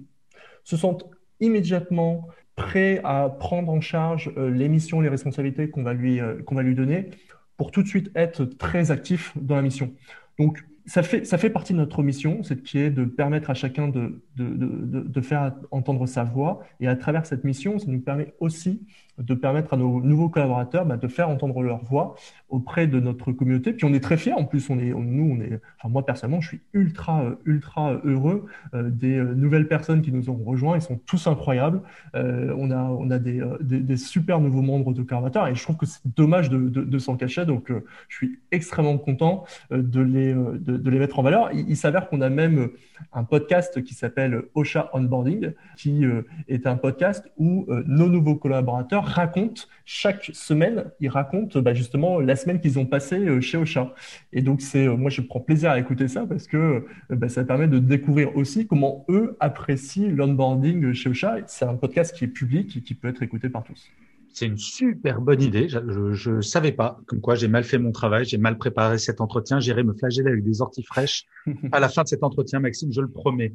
se 0.64 0.78
sente 0.78 1.10
immédiatement 1.40 2.28
prêt 2.56 3.02
à 3.04 3.30
prendre 3.30 3.72
en 3.72 3.82
charge 3.82 4.32
euh, 4.38 4.50
les 4.50 4.68
missions, 4.68 5.02
les 5.02 5.10
responsabilités 5.10 5.70
qu'on 5.70 5.84
va, 5.84 5.94
euh, 5.94 6.42
qu'on 6.44 6.56
va 6.56 6.64
lui 6.64 6.76
donner 6.76 7.10
pour 7.58 7.72
tout 7.72 7.84
de 7.84 7.88
suite 7.88 8.12
être 8.16 8.46
très 8.46 8.92
actif 8.92 9.34
dans 9.36 9.56
la 9.56 9.62
mission. 9.62 9.94
Donc 10.40 10.64
ça 10.86 11.04
fait, 11.04 11.26
ça 11.26 11.38
fait 11.38 11.50
partie 11.50 11.74
de 11.74 11.80
notre 11.80 12.02
mission, 12.02 12.44
c'est 12.44 12.64
qui 12.64 12.80
est 12.80 12.90
de 12.90 13.04
permettre 13.04 13.50
à 13.50 13.54
chacun 13.54 13.90
de, 13.90 14.22
de, 14.38 14.48
de, 14.48 15.02
de, 15.02 15.22
faire 15.22 15.54
entendre 15.72 16.06
sa 16.06 16.24
voix. 16.24 16.64
Et 16.80 16.88
à 16.88 16.96
travers 16.96 17.26
cette 17.26 17.44
mission, 17.44 17.78
ça 17.78 17.88
nous 17.88 18.00
permet 18.00 18.34
aussi 18.40 18.82
de 19.18 19.34
permettre 19.34 19.74
à 19.74 19.78
nos 19.78 20.02
nouveaux 20.02 20.30
collaborateurs 20.30 20.86
bah, 20.86 20.98
de 20.98 21.08
faire 21.08 21.30
entendre 21.30 21.62
leur 21.64 21.84
voix 21.84 22.16
auprès 22.50 22.88
de 22.88 23.00
notre 23.00 23.32
communauté. 23.32 23.74
Puis 23.74 23.86
on 23.86 23.94
est 23.94 24.00
très 24.00 24.18
fiers. 24.18 24.34
En 24.34 24.46
plus, 24.46 24.70
on 24.70 24.80
est, 24.80 24.94
nous, 24.94 25.36
on 25.36 25.42
est, 25.42 25.60
enfin 25.78 25.90
moi 25.90 26.06
personnellement, 26.06 26.42
je 26.42 26.50
suis 26.50 26.62
ultra, 26.74 27.24
ultra 27.46 28.00
heureux 28.04 28.46
euh, 28.74 28.90
des 28.90 29.18
euh, 29.18 29.34
nouvelles 29.34 29.68
personnes 29.68 30.02
qui 30.02 30.12
nous 30.12 30.30
ont 30.30 30.38
rejoints. 30.46 30.78
Ils 30.78 30.82
sont 30.82 31.00
tous 31.06 31.28
incroyables. 31.28 31.82
Euh, 32.16 32.54
on 32.58 32.72
a, 32.72 32.84
on 32.84 33.10
a 33.10 33.20
des, 33.20 33.42
des, 33.62 33.98
super 33.98 34.40
nouveaux 34.40 34.62
membres 34.62 34.94
de 34.94 35.02
collaborateurs 35.02 35.48
et 35.48 35.56
je 35.56 35.64
trouve 35.64 35.78
que 35.78 35.86
c'est 35.86 36.02
dommage 36.16 36.50
de, 36.50 36.70
de, 36.70 37.00
s'en 37.00 37.18
cacher. 37.18 37.46
Donc, 37.46 37.72
je 38.08 38.16
suis 38.16 38.40
extrêmement 38.52 38.98
content 38.98 39.46
de 39.72 40.02
les, 40.02 40.34
de, 40.34 40.90
les 40.90 41.00
mettre 41.00 41.20
en 41.20 41.24
valeur. 41.24 41.50
Il, 41.54 41.70
il 41.70 41.76
s'avère 41.76 42.10
qu'on 42.10 42.22
a 42.22 42.30
même 42.30 42.70
un 43.14 43.24
podcast 43.24 43.84
qui 43.84 43.94
s'appelle 43.94 44.44
OSHA 44.54 44.90
Onboarding, 44.94 45.54
qui 45.76 46.06
est 46.48 46.68
un 46.68 46.76
podcast 46.76 47.30
où 47.38 47.66
nos 47.86 48.08
nouveaux 48.08 48.36
collaborateurs 48.36 49.07
racontent 49.08 49.64
chaque 49.86 50.30
semaine, 50.34 50.92
ils 51.00 51.10
racontent 51.10 51.60
bah, 51.62 51.74
justement 51.74 52.20
la 52.20 52.36
semaine 52.36 52.60
qu'ils 52.60 52.78
ont 52.78 52.86
passée 52.86 53.20
euh, 53.20 53.42
chez 53.42 53.58
Ocha. 53.58 53.94
Et 54.34 54.42
donc, 54.42 54.62
c'est, 54.62 54.88
euh, 54.88 54.98
moi, 54.98 55.10
je 55.10 55.22
prends 55.22 55.40
plaisir 55.40 55.72
à 55.72 55.80
écouter 55.80 56.08
ça 56.08 56.26
parce 56.26 56.48
que 56.48 56.58
euh, 56.58 56.82
bah, 57.10 57.30
ça 57.30 57.44
permet 57.44 57.68
de 57.68 57.80
découvrir 57.80 58.36
aussi 58.36 58.68
comment 58.68 59.06
eux 59.10 59.36
apprécient 59.40 60.10
l'onboarding 60.10 60.94
chez 60.94 61.10
Ocha. 61.10 61.38
C'est 61.48 61.66
un 61.66 61.76
podcast 61.76 62.16
qui 62.16 62.26
est 62.26 62.30
public 62.30 62.78
et 62.78 62.82
qui 62.82 62.94
peut 62.94 63.08
être 63.08 63.24
écouté 63.24 63.50
par 63.50 63.64
tous. 63.64 63.90
C'est 64.34 64.46
une 64.46 64.58
super 64.58 65.20
bonne 65.20 65.42
idée. 65.42 65.68
Je 65.68 66.30
ne 66.30 66.42
savais 66.42 66.72
pas. 66.72 67.00
Comme 67.08 67.22
quoi, 67.22 67.34
j'ai 67.34 67.48
mal 67.48 67.64
fait 67.64 67.80
mon 67.80 67.92
travail, 67.92 68.26
j'ai 68.26 68.38
mal 68.38 68.58
préparé 68.58 69.00
cet 69.00 69.20
entretien. 69.20 69.60
J'irai 69.60 69.84
me 69.84 69.94
flageller 69.94 70.30
avec 70.30 70.44
des 70.44 70.62
orties 70.62 70.84
fraîches 70.84 71.26
à 71.72 71.80
la 71.80 71.90
fin 71.90 72.04
de 72.04 72.08
cet 72.08 72.22
entretien, 72.24 72.60
Maxime, 72.60 72.92
je 72.92 73.02
le 73.02 73.10
promets. 73.10 73.54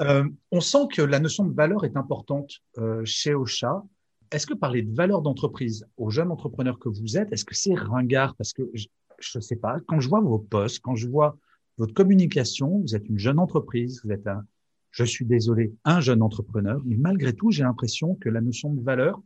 Euh, 0.00 0.24
on 0.52 0.60
sent 0.60 0.86
que 0.92 1.02
la 1.02 1.18
notion 1.18 1.44
de 1.44 1.54
valeur 1.54 1.84
est 1.84 1.96
importante 1.96 2.60
euh, 2.78 3.02
chez 3.04 3.34
Ocha. 3.34 3.82
Est-ce 4.30 4.46
que 4.46 4.54
parler 4.54 4.82
de 4.82 4.94
valeur 4.94 5.22
d'entreprise 5.22 5.86
aux 5.96 6.10
jeunes 6.10 6.30
entrepreneurs 6.30 6.78
que 6.78 6.88
vous 6.88 7.16
êtes, 7.16 7.32
est-ce 7.32 7.44
que 7.44 7.54
c'est 7.54 7.74
ringard? 7.74 8.34
Parce 8.36 8.52
que 8.52 8.62
je 8.74 9.38
ne 9.38 9.40
sais 9.40 9.56
pas, 9.56 9.78
quand 9.86 10.00
je 10.00 10.08
vois 10.08 10.20
vos 10.20 10.38
posts, 10.38 10.80
quand 10.80 10.94
je 10.94 11.08
vois 11.08 11.36
votre 11.76 11.94
communication, 11.94 12.80
vous 12.80 12.94
êtes 12.94 13.08
une 13.08 13.18
jeune 13.18 13.38
entreprise, 13.38 14.00
vous 14.04 14.12
êtes 14.12 14.26
un, 14.26 14.44
je 14.90 15.04
suis 15.04 15.24
désolé, 15.24 15.72
un 15.84 16.00
jeune 16.00 16.22
entrepreneur, 16.22 16.80
mais 16.84 16.96
malgré 16.96 17.32
tout, 17.32 17.50
j'ai 17.50 17.62
l'impression 17.62 18.16
que 18.16 18.28
la 18.28 18.40
notion 18.40 18.72
de 18.72 18.82
valeur, 18.82 19.20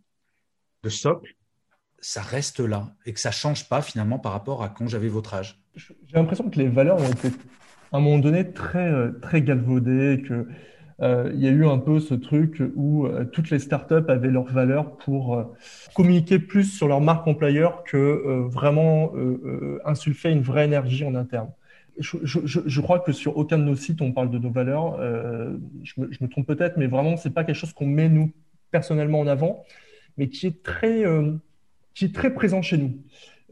de 0.82 0.88
socle, 0.88 1.36
ça 2.00 2.20
reste 2.20 2.60
là 2.60 2.94
et 3.06 3.12
que 3.12 3.20
ça 3.20 3.30
change 3.30 3.68
pas 3.68 3.80
finalement 3.80 4.18
par 4.18 4.32
rapport 4.32 4.62
à 4.62 4.68
quand 4.68 4.88
j'avais 4.88 5.08
votre 5.08 5.34
âge. 5.34 5.60
J'ai 5.76 5.94
l'impression 6.14 6.50
que 6.50 6.58
les 6.58 6.68
valeurs 6.68 7.00
ont 7.00 7.10
été 7.10 7.28
à 7.92 7.98
un 7.98 8.00
moment 8.00 8.18
donné 8.18 8.52
très, 8.52 8.90
euh, 8.90 9.12
très 9.20 9.42
galvaudées, 9.42 10.22
que 10.26 10.48
euh, 11.00 11.30
il 11.34 11.40
y 11.40 11.48
a 11.48 11.50
eu 11.50 11.66
un 11.66 11.78
peu 11.78 12.00
ce 12.00 12.14
truc 12.14 12.62
où 12.74 13.06
euh, 13.06 13.24
toutes 13.24 13.50
les 13.50 13.58
startups 13.58 14.08
avaient 14.08 14.30
leur 14.30 14.44
valeur 14.44 14.96
pour 14.98 15.34
euh, 15.34 15.44
communiquer 15.94 16.38
plus 16.38 16.64
sur 16.64 16.88
leur 16.88 17.00
marque 17.00 17.26
employeur 17.26 17.84
que 17.84 18.42
vraiment 18.48 19.12
insulfer 19.84 20.30
une 20.30 20.42
vraie 20.42 20.64
énergie 20.64 21.04
en 21.04 21.14
interne. 21.14 21.50
Je, 21.98 22.80
crois 22.80 23.00
que 23.00 23.12
sur 23.12 23.36
aucun 23.36 23.58
de 23.58 23.64
nos 23.64 23.76
sites 23.76 24.00
on 24.00 24.12
parle 24.12 24.30
de 24.30 24.38
nos 24.38 24.50
valeurs. 24.50 24.98
je, 25.82 26.00
me, 26.00 26.10
je 26.10 26.18
me 26.22 26.28
trompe 26.28 26.46
peut-être, 26.46 26.76
mais 26.76 26.86
vraiment 26.86 27.16
c'est 27.16 27.34
pas 27.34 27.44
quelque 27.44 27.56
chose 27.56 27.72
qu'on 27.72 27.86
met 27.86 28.08
nous 28.08 28.32
personnellement 28.70 29.20
en 29.20 29.26
avant, 29.26 29.64
mais 30.16 30.28
qui 30.28 30.46
est 30.46 30.62
très 30.62 31.04
qui 31.94 32.06
est 32.06 32.14
très 32.14 32.32
présent 32.32 32.62
chez 32.62 32.78
nous 32.78 32.94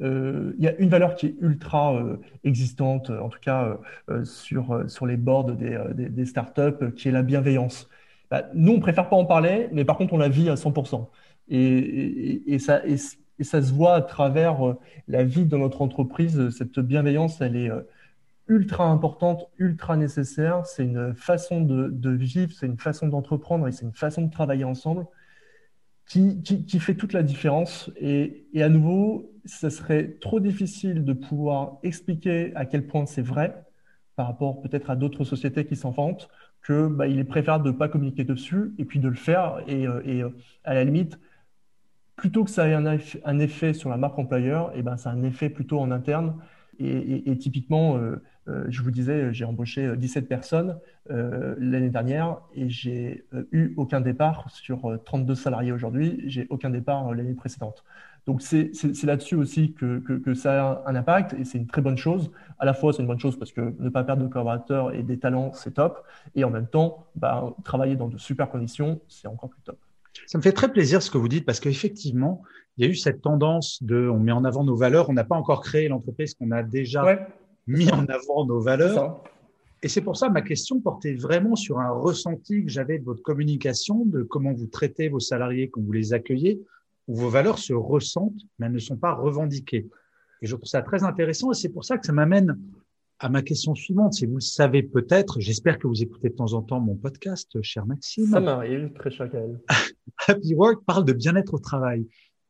il 0.00 0.64
y 0.64 0.68
a 0.68 0.74
une 0.78 0.88
valeur 0.88 1.14
qui 1.14 1.26
est 1.26 1.34
ultra 1.40 1.94
euh, 1.94 2.16
existante, 2.44 3.10
en 3.10 3.28
tout 3.28 3.38
cas 3.40 3.78
euh, 4.08 4.24
sur, 4.24 4.84
sur 4.88 5.06
les 5.06 5.16
boards 5.16 5.52
des, 5.52 5.78
des, 5.94 6.26
startups, 6.26 6.92
qui 6.96 7.08
est 7.08 7.12
la 7.12 7.22
bienveillance. 7.22 7.88
Bah, 8.30 8.44
nous, 8.54 8.72
on 8.72 8.80
préfère 8.80 9.08
pas 9.08 9.16
en 9.16 9.24
parler, 9.26 9.68
mais 9.72 9.84
par 9.84 9.96
contre, 9.96 10.14
on 10.14 10.18
la 10.18 10.28
vit 10.28 10.48
à 10.48 10.54
100%. 10.54 11.08
Et, 11.48 12.54
et, 12.54 12.58
ça, 12.58 12.86
et, 12.86 12.96
ça 13.44 13.62
se 13.62 13.72
voit 13.72 13.94
à 13.94 14.02
travers 14.02 14.76
la 15.08 15.24
vie 15.24 15.44
de 15.46 15.56
notre 15.56 15.82
entreprise. 15.82 16.50
Cette 16.50 16.78
bienveillance, 16.78 17.40
elle 17.40 17.56
est 17.56 17.70
ultra 18.48 18.86
importante, 18.86 19.48
ultra 19.58 19.96
nécessaire. 19.96 20.66
C'est 20.66 20.84
une 20.84 21.14
façon 21.14 21.60
de, 21.60 21.88
de 21.88 22.10
vivre, 22.10 22.52
c'est 22.52 22.66
une 22.66 22.78
façon 22.78 23.08
d'entreprendre 23.08 23.66
et 23.68 23.72
c'est 23.72 23.84
une 23.86 23.94
façon 23.94 24.22
de 24.22 24.30
travailler 24.30 24.64
ensemble 24.64 25.06
qui, 26.10 26.42
qui, 26.42 26.66
qui, 26.66 26.80
fait 26.80 26.96
toute 26.96 27.12
la 27.12 27.22
différence. 27.22 27.90
Et, 27.96 28.46
et 28.52 28.62
à 28.64 28.68
nouveau, 28.68 29.29
ce 29.44 29.70
serait 29.70 30.16
trop 30.20 30.40
difficile 30.40 31.04
de 31.04 31.12
pouvoir 31.12 31.78
expliquer 31.82 32.54
à 32.54 32.64
quel 32.66 32.86
point 32.86 33.06
c'est 33.06 33.22
vrai 33.22 33.64
par 34.20 34.26
rapport 34.26 34.60
peut-être 34.60 34.90
à 34.90 34.96
d'autres 34.96 35.24
sociétés 35.24 35.64
qui 35.64 35.76
s'en 35.76 35.92
vantent, 35.92 36.28
que 36.60 36.88
bah, 36.88 37.06
il 37.06 37.18
est 37.18 37.24
préférable 37.24 37.64
de 37.64 37.70
ne 37.70 37.76
pas 37.76 37.88
communiquer 37.88 38.22
dessus 38.22 38.72
et 38.76 38.84
puis 38.84 38.98
de 38.98 39.08
le 39.08 39.14
faire. 39.14 39.62
Et, 39.66 39.86
euh, 39.86 40.02
et 40.04 40.22
euh, 40.22 40.28
à 40.62 40.74
la 40.74 40.84
limite, 40.84 41.18
plutôt 42.16 42.44
que 42.44 42.50
ça 42.50 42.68
ait 42.68 42.74
un, 42.74 43.38
effet, 43.38 43.72
sur 43.72 43.88
la 43.88 43.96
marque 43.96 44.18
employeur, 44.18 44.76
et 44.76 44.82
ben, 44.82 44.98
ça 44.98 45.08
un 45.08 45.22
effet 45.22 45.48
plutôt 45.48 45.80
en 45.80 45.90
interne. 45.90 46.36
Et, 46.78 47.36
typiquement, 47.38 47.96
euh, 47.96 48.22
je 48.68 48.82
vous 48.82 48.90
disais, 48.90 49.32
j'ai 49.32 49.44
embauché 49.44 49.96
17 49.96 50.28
personnes 50.28 50.78
l'année 51.08 51.90
dernière 51.90 52.38
et 52.54 52.70
j'ai 52.70 53.24
eu 53.52 53.74
aucun 53.76 54.00
départ 54.00 54.50
sur 54.50 54.98
32 55.04 55.34
salariés 55.34 55.72
aujourd'hui. 55.72 56.22
J'ai 56.26 56.46
aucun 56.48 56.70
départ 56.70 57.12
l'année 57.14 57.34
précédente. 57.34 57.84
Donc 58.26 58.42
c'est 58.42 58.72
là-dessus 59.04 59.34
aussi 59.34 59.72
que, 59.72 59.98
que, 60.00 60.12
que, 60.14 60.34
ça 60.34 60.70
a 60.70 60.82
un 60.86 60.94
impact 60.94 61.34
et 61.34 61.44
c'est 61.44 61.58
une 61.58 61.66
très 61.66 61.82
bonne 61.82 61.96
chose. 61.96 62.30
À 62.58 62.64
la 62.64 62.74
fois, 62.74 62.92
c'est 62.92 63.02
une 63.02 63.08
bonne 63.08 63.18
chose 63.18 63.38
parce 63.38 63.52
que 63.52 63.74
ne 63.78 63.88
pas 63.88 64.04
perdre 64.04 64.22
de 64.22 64.28
collaborateurs 64.28 64.94
et 64.94 65.02
des 65.02 65.18
talents, 65.18 65.52
c'est 65.52 65.74
top. 65.74 66.04
Et 66.34 66.44
en 66.44 66.50
même 66.50 66.66
temps, 66.66 67.06
bah, 67.16 67.54
travailler 67.64 67.96
dans 67.96 68.08
de 68.08 68.18
super 68.18 68.50
conditions, 68.50 69.00
c'est 69.08 69.26
encore 69.26 69.50
plus 69.50 69.62
top. 69.62 69.78
Ça 70.26 70.38
me 70.38 70.42
fait 70.42 70.52
très 70.52 70.70
plaisir 70.70 71.02
ce 71.02 71.10
que 71.10 71.18
vous 71.18 71.28
dites 71.28 71.46
parce 71.46 71.60
qu'effectivement, 71.60 72.42
il 72.76 72.84
y 72.84 72.88
a 72.88 72.90
eu 72.90 72.94
cette 72.94 73.22
tendance 73.22 73.82
de 73.82 74.08
on 74.08 74.18
met 74.18 74.32
en 74.32 74.44
avant 74.44 74.64
nos 74.64 74.76
valeurs, 74.76 75.08
on 75.08 75.12
n'a 75.12 75.24
pas 75.24 75.36
encore 75.36 75.62
créé 75.62 75.88
l'entreprise 75.88 76.34
qu'on 76.34 76.50
a 76.50 76.62
déjà 76.62 77.04
ouais 77.04 77.26
mis 77.70 77.90
en 77.92 78.06
avant 78.06 78.44
nos 78.44 78.60
valeurs. 78.60 79.22
Et 79.82 79.88
c'est 79.88 80.02
pour 80.02 80.16
ça 80.16 80.28
ma 80.28 80.42
question 80.42 80.80
portait 80.80 81.14
vraiment 81.14 81.56
sur 81.56 81.78
un 81.78 81.90
ressenti 81.90 82.64
que 82.64 82.70
j'avais 82.70 82.98
de 82.98 83.04
votre 83.04 83.22
communication, 83.22 84.04
de 84.04 84.22
comment 84.22 84.52
vous 84.52 84.66
traitez 84.66 85.08
vos 85.08 85.20
salariés 85.20 85.70
quand 85.70 85.80
vous 85.80 85.92
les 85.92 86.12
accueillez, 86.12 86.60
où 87.10 87.14
vos 87.14 87.28
valeurs 87.28 87.58
se 87.58 87.72
ressentent, 87.72 88.40
mais 88.58 88.66
elles 88.66 88.72
ne 88.72 88.78
sont 88.78 88.96
pas 88.96 89.14
revendiquées. 89.14 89.88
Et 90.42 90.46
je 90.46 90.56
trouve 90.56 90.68
ça 90.68 90.82
très 90.82 91.04
intéressant 91.04 91.52
et 91.52 91.54
c'est 91.54 91.68
pour 91.68 91.84
ça 91.84 91.98
que 91.98 92.06
ça 92.06 92.12
m'amène 92.12 92.58
à 93.18 93.28
ma 93.28 93.42
question 93.42 93.74
suivante. 93.74 94.14
Si 94.14 94.26
vous 94.26 94.36
le 94.36 94.40
savez 94.40 94.82
peut-être, 94.82 95.40
j'espère 95.40 95.78
que 95.78 95.86
vous 95.86 96.02
écoutez 96.02 96.30
de 96.30 96.34
temps 96.34 96.54
en 96.54 96.62
temps 96.62 96.80
mon 96.80 96.94
podcast, 96.94 97.60
cher 97.62 97.84
Maxime. 97.84 98.26
Ça 98.26 98.40
m'arrive, 98.40 98.92
très 98.94 99.10
cher 99.10 99.28
Happy 100.28 100.54
Work 100.54 100.84
parle 100.84 101.04
de 101.04 101.12
bien-être 101.12 101.54
au 101.54 101.58
travail. 101.58 102.06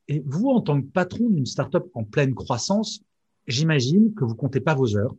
Et 0.07 0.23
vous, 0.25 0.49
en 0.49 0.61
tant 0.61 0.81
que 0.81 0.87
patron 0.87 1.29
d'une 1.31 1.47
startup 1.47 1.85
en 1.95 2.05
pleine 2.05 2.35
croissance, 2.35 3.03
J'imagine 3.51 4.15
que 4.15 4.25
vous 4.25 4.37
comptez 4.37 4.61
pas 4.61 4.75
vos 4.75 4.97
heures 4.97 5.17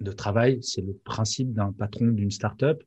de 0.00 0.10
travail, 0.10 0.58
c'est 0.62 0.80
le 0.80 0.94
principe 0.94 1.52
d'un 1.52 1.72
patron 1.72 2.08
d'une 2.08 2.32
startup. 2.32 2.82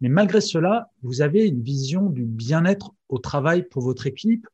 Mais 0.00 0.08
malgré 0.08 0.40
cela, 0.40 0.90
vous 1.02 1.20
avez 1.20 1.48
une 1.48 1.62
vision 1.62 2.10
du 2.10 2.24
bien-être 2.24 2.92
au 3.08 3.18
travail 3.18 3.66
pour 3.68 3.82
votre 3.82 4.06
équipe, 4.06 4.46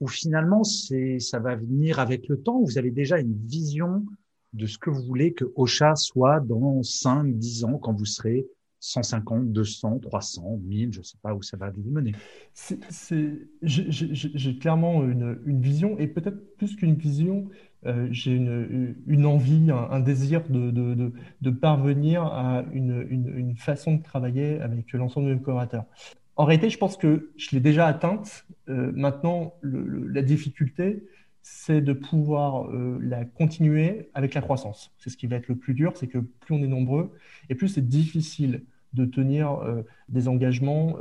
ou 0.00 0.08
finalement 0.08 0.64
c'est 0.64 1.18
ça 1.18 1.38
va 1.38 1.54
venir 1.54 1.98
avec 2.00 2.28
le 2.28 2.40
temps. 2.40 2.60
Vous 2.62 2.78
avez 2.78 2.90
déjà 2.90 3.18
une 3.18 3.36
vision 3.46 4.04
de 4.52 4.66
ce 4.66 4.78
que 4.78 4.90
vous 4.90 5.02
voulez 5.02 5.32
que 5.32 5.44
Ocha 5.54 5.94
soit 5.94 6.40
dans 6.40 6.82
5, 6.82 7.38
10 7.38 7.64
ans 7.64 7.78
quand 7.78 7.92
vous 7.92 8.06
serez 8.06 8.46
150, 8.80 9.52
200, 9.52 9.98
300, 10.00 10.58
1000, 10.62 10.92
je 10.92 10.98
ne 10.98 11.04
sais 11.04 11.18
pas 11.22 11.34
où 11.34 11.42
ça 11.42 11.56
va 11.56 11.70
vous 11.70 11.82
mener. 11.90 12.12
J'ai 13.62 14.58
clairement 14.58 15.04
une, 15.04 15.60
vision, 15.60 15.98
et 15.98 16.06
peut-être 16.06 16.56
plus 16.56 16.76
qu'une 16.76 16.94
vision, 16.94 17.48
euh, 17.86 18.08
j'ai 18.10 18.32
une, 18.32 19.26
envie, 19.26 19.70
un, 19.70 20.00
désir 20.00 20.42
de, 20.48 21.50
parvenir 21.50 22.22
à 22.24 22.64
une, 22.72 23.06
une, 23.10 23.54
façon 23.54 23.96
de 23.96 24.02
travailler 24.02 24.60
avec 24.60 24.90
l'ensemble 24.94 25.28
de 25.28 25.34
mes 25.34 25.42
collaborateurs. 25.42 25.84
En 26.36 26.44
réalité, 26.44 26.70
je 26.70 26.78
pense 26.78 26.96
que 26.96 27.30
je 27.36 27.50
l'ai 27.52 27.60
déjà 27.60 27.86
atteinte. 27.86 28.46
Euh, 28.68 28.92
maintenant, 28.94 29.54
le, 29.60 29.82
le, 29.82 30.06
la 30.06 30.22
difficulté, 30.22 31.04
c'est 31.42 31.80
de 31.80 31.92
pouvoir 31.92 32.70
euh, 32.70 32.98
la 33.02 33.24
continuer 33.24 34.10
avec 34.14 34.34
la 34.34 34.40
croissance. 34.40 34.92
C'est 34.98 35.10
ce 35.10 35.16
qui 35.16 35.26
va 35.26 35.36
être 35.36 35.48
le 35.48 35.56
plus 35.56 35.74
dur, 35.74 35.96
c'est 35.96 36.06
que 36.06 36.18
plus 36.18 36.54
on 36.54 36.62
est 36.62 36.68
nombreux 36.68 37.12
et 37.48 37.54
plus 37.54 37.68
c'est 37.68 37.86
difficile 37.86 38.62
de 38.92 39.04
tenir 39.04 39.52
euh, 39.52 39.82
des 40.08 40.26
engagements 40.26 40.96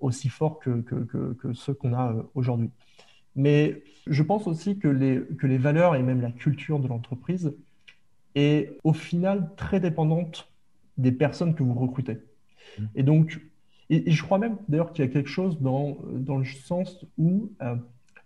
aussi 0.00 0.28
forts 0.28 0.58
que, 0.58 0.82
que, 0.82 0.96
que, 0.96 1.32
que 1.34 1.52
ceux 1.54 1.72
qu'on 1.72 1.94
a 1.94 2.14
aujourd'hui. 2.34 2.70
Mais 3.36 3.82
je 4.06 4.22
pense 4.22 4.46
aussi 4.46 4.78
que 4.78 4.88
les, 4.88 5.22
que 5.38 5.46
les 5.46 5.58
valeurs 5.58 5.94
et 5.94 6.02
même 6.02 6.20
la 6.20 6.32
culture 6.32 6.78
de 6.80 6.88
l'entreprise 6.88 7.54
est 8.34 8.78
au 8.84 8.92
final 8.92 9.50
très 9.56 9.80
dépendante 9.80 10.50
des 10.96 11.12
personnes 11.12 11.54
que 11.54 11.62
vous 11.62 11.74
recrutez. 11.74 12.18
Mmh. 12.78 12.84
Et 12.94 13.02
donc, 13.02 13.40
et, 13.90 14.10
je 14.10 14.22
crois 14.22 14.38
même 14.38 14.56
d'ailleurs 14.68 14.92
qu'il 14.92 15.04
y 15.04 15.08
a 15.08 15.10
quelque 15.10 15.28
chose 15.28 15.60
dans, 15.60 15.98
dans 16.12 16.38
le 16.38 16.44
sens 16.44 17.04
où 17.18 17.50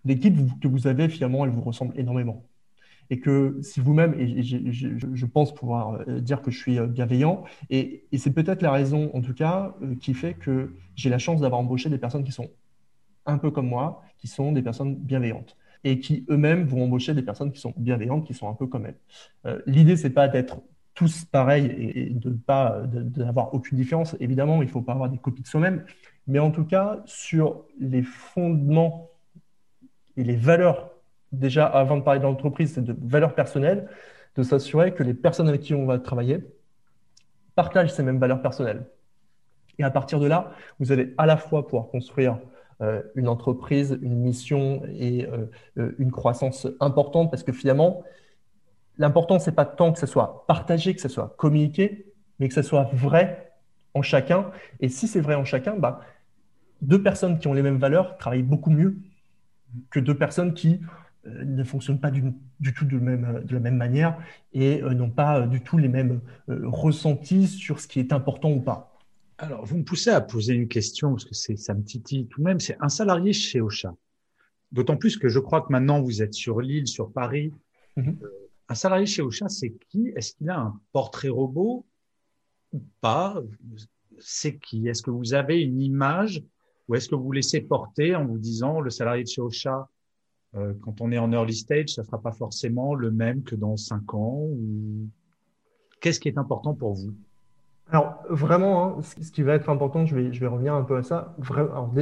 l'équipe 0.05 0.35
que 0.59 0.67
vous 0.67 0.87
avez, 0.87 1.09
finalement, 1.09 1.45
elle 1.45 1.51
vous 1.51 1.61
ressemble 1.61 1.97
énormément. 1.99 2.43
Et 3.09 3.19
que 3.19 3.59
si 3.61 3.81
vous-même, 3.81 4.13
et 4.17 4.41
je, 4.41 5.25
pense 5.25 5.53
pouvoir 5.53 6.01
euh, 6.07 6.21
dire 6.21 6.41
que 6.41 6.49
je 6.49 6.57
suis 6.57 6.79
euh, 6.79 6.87
bienveillant, 6.87 7.43
et, 7.69 8.05
c'est 8.17 8.31
peut-être 8.31 8.61
la 8.61 8.71
raison, 8.71 9.11
en 9.13 9.21
tout 9.21 9.33
cas, 9.33 9.75
euh, 9.81 9.95
qui 9.95 10.13
fait 10.13 10.33
que 10.33 10.73
j'ai 10.95 11.09
la 11.09 11.17
chance 11.17 11.41
d'avoir 11.41 11.59
embauché 11.59 11.89
des 11.89 11.97
personnes 11.97 12.23
qui 12.23 12.31
sont 12.31 12.49
un 13.25 13.37
peu 13.37 13.51
comme 13.51 13.67
moi, 13.67 14.01
qui 14.17 14.27
sont 14.27 14.51
des 14.53 14.61
personnes 14.61 14.95
bienveillantes. 14.95 15.57
et 15.83 15.99
qui 15.99 16.25
eux-mêmes 16.29 16.65
vont 16.65 16.83
embaucher 16.83 17.13
des 17.15 17.23
personnes 17.23 17.51
qui 17.51 17.59
sont 17.59 17.73
bienveillantes, 17.75 18.25
qui 18.25 18.35
sont 18.35 18.47
un 18.47 18.53
peu 18.53 18.67
comme 18.67 18.85
elles. 18.85 18.99
Euh, 19.47 19.61
L'idée, 19.65 19.97
c'est 19.97 20.11
pas 20.11 20.27
d'être 20.27 20.61
tous 20.93 21.25
pareils 21.25 21.65
et, 21.95 22.09
de 22.09 22.29
pas 22.29 22.81
d'avoir 22.85 23.53
aucune 23.53 23.77
différence. 23.77 24.15
Évidemment, 24.19 24.61
il 24.61 24.69
faut 24.69 24.81
pas 24.81 24.93
avoir 24.93 25.09
des 25.09 25.17
copies 25.17 25.41
de 25.41 25.47
soi-même, 25.47 25.83
mais 26.27 26.39
en 26.39 26.51
tout 26.51 26.65
cas, 26.65 27.01
sur 27.05 27.63
les 27.79 28.03
fondements 28.03 29.09
et 30.17 30.23
les 30.23 30.35
valeurs, 30.35 30.91
déjà 31.31 31.65
avant 31.65 31.97
de 31.97 32.03
parler 32.03 32.19
d'entreprise, 32.19 32.73
c'est 32.73 32.83
de 32.83 32.95
valeurs 33.01 33.35
personnelles, 33.35 33.87
de 34.35 34.43
s'assurer 34.43 34.93
que 34.93 35.03
les 35.03 35.13
personnes 35.13 35.47
avec 35.47 35.61
qui 35.61 35.73
on 35.73 35.85
va 35.85 35.99
travailler 35.99 36.43
partagent 37.55 37.91
ces 37.91 38.03
mêmes 38.03 38.19
valeurs 38.19 38.41
personnelles. 38.41 38.85
Et 39.77 39.83
à 39.83 39.91
partir 39.91 40.19
de 40.19 40.27
là, 40.27 40.51
vous 40.79 40.91
allez 40.91 41.13
à 41.17 41.25
la 41.25 41.37
fois 41.37 41.65
pouvoir 41.65 41.87
construire 41.87 42.37
euh, 42.81 43.01
une 43.15 43.27
entreprise, 43.27 43.97
une 44.01 44.15
mission 44.15 44.81
et 44.87 45.25
euh, 45.25 45.45
euh, 45.77 45.91
une 45.99 46.11
croissance 46.11 46.67
importante 46.79 47.29
parce 47.29 47.43
que 47.43 47.51
finalement, 47.51 48.03
l'important, 48.97 49.39
c'est 49.39 49.51
pas 49.53 49.65
tant 49.65 49.91
que 49.91 49.99
ce 49.99 50.05
soit 50.05 50.45
partagé, 50.47 50.93
que 50.93 51.01
ce 51.01 51.09
soit 51.09 51.35
communiqué, 51.37 52.13
mais 52.39 52.47
que 52.47 52.53
ce 52.53 52.61
soit 52.61 52.89
vrai 52.93 53.53
en 53.93 54.01
chacun. 54.01 54.51
Et 54.79 54.89
si 54.89 55.07
c'est 55.07 55.21
vrai 55.21 55.35
en 55.35 55.45
chacun, 55.45 55.75
bah, 55.75 56.01
deux 56.81 57.01
personnes 57.01 57.39
qui 57.39 57.47
ont 57.47 57.53
les 57.53 57.61
mêmes 57.61 57.77
valeurs 57.77 58.17
travaillent 58.17 58.43
beaucoup 58.43 58.71
mieux 58.71 58.97
que 59.89 59.99
deux 59.99 60.17
personnes 60.17 60.53
qui 60.53 60.81
ne 61.25 61.63
fonctionnent 61.63 61.99
pas 61.99 62.09
du, 62.09 62.23
tout 62.73 62.85
de, 62.85 62.97
même, 62.97 63.43
de, 63.45 63.53
la 63.53 63.59
même 63.59 63.77
manière 63.77 64.17
et 64.53 64.81
n'ont 64.81 65.11
pas 65.11 65.45
du 65.45 65.61
tout 65.61 65.77
les 65.77 65.87
mêmes 65.87 66.19
ressentis 66.47 67.47
sur 67.47 67.79
ce 67.79 67.87
qui 67.87 67.99
est 67.99 68.11
important 68.11 68.51
ou 68.51 68.59
pas. 68.59 68.91
Alors, 69.41 69.65
vous 69.65 69.77
me 69.77 69.83
poussez 69.83 70.11
à 70.11 70.21
poser 70.21 70.53
une 70.53 70.67
question, 70.67 71.11
parce 71.11 71.25
que 71.25 71.33
c'est, 71.33 71.57
ça 71.57 71.73
me 71.73 71.83
titille 71.83 72.27
tout 72.27 72.41
de 72.41 72.45
même. 72.45 72.59
C'est 72.59 72.77
un 72.79 72.89
salarié 72.89 73.33
chez 73.33 73.59
Ocha. 73.59 73.95
D'autant 74.71 74.97
plus 74.97 75.17
que 75.17 75.29
je 75.29 75.39
crois 75.39 75.61
que 75.61 75.71
maintenant 75.71 75.99
vous 75.99 76.21
êtes 76.21 76.35
sur 76.35 76.61
l'île, 76.61 76.87
sur 76.87 77.11
Paris. 77.11 77.51
Mhm. 77.97 78.17
Un 78.71 78.73
salarié 78.73 79.05
chez 79.05 79.21
Ocha, 79.21 79.49
c'est 79.49 79.73
qui? 79.89 80.13
Est-ce 80.15 80.33
qu'il 80.33 80.49
a 80.49 80.57
un 80.57 80.79
portrait 80.93 81.27
robot 81.27 81.85
ou 82.71 82.81
pas? 83.01 83.35
C'est 84.17 84.59
qui? 84.59 84.87
Est-ce 84.87 85.01
que 85.01 85.11
vous 85.11 85.33
avez 85.33 85.59
une 85.61 85.81
image 85.81 86.41
ou 86.87 86.95
est-ce 86.95 87.09
que 87.09 87.15
vous 87.15 87.33
laissez 87.33 87.59
porter 87.59 88.15
en 88.15 88.25
vous 88.25 88.37
disant 88.37 88.79
le 88.79 88.89
salarié 88.89 89.25
de 89.25 89.27
chez 89.27 89.41
Ocha, 89.41 89.89
euh, 90.55 90.73
quand 90.83 91.01
on 91.01 91.11
est 91.11 91.17
en 91.17 91.33
early 91.33 91.53
stage, 91.53 91.89
ça 91.89 92.03
ne 92.03 92.05
sera 92.05 92.21
pas 92.21 92.31
forcément 92.31 92.95
le 92.95 93.11
même 93.11 93.43
que 93.43 93.55
dans 93.55 93.75
cinq 93.75 94.13
ans. 94.13 94.47
Qu'est-ce 95.99 96.21
qui 96.21 96.29
est 96.29 96.37
important 96.37 96.73
pour 96.73 96.93
vous? 96.93 97.13
Alors 97.91 98.23
vraiment, 98.29 98.99
hein, 98.99 99.01
ce 99.01 99.31
qui 99.31 99.43
va 99.43 99.53
être 99.53 99.69
important, 99.69 100.05
je 100.05 100.15
vais, 100.15 100.47
revenir 100.47 100.73
un 100.73 100.83
peu 100.83 100.95
à 100.95 101.03
ça. 101.03 101.35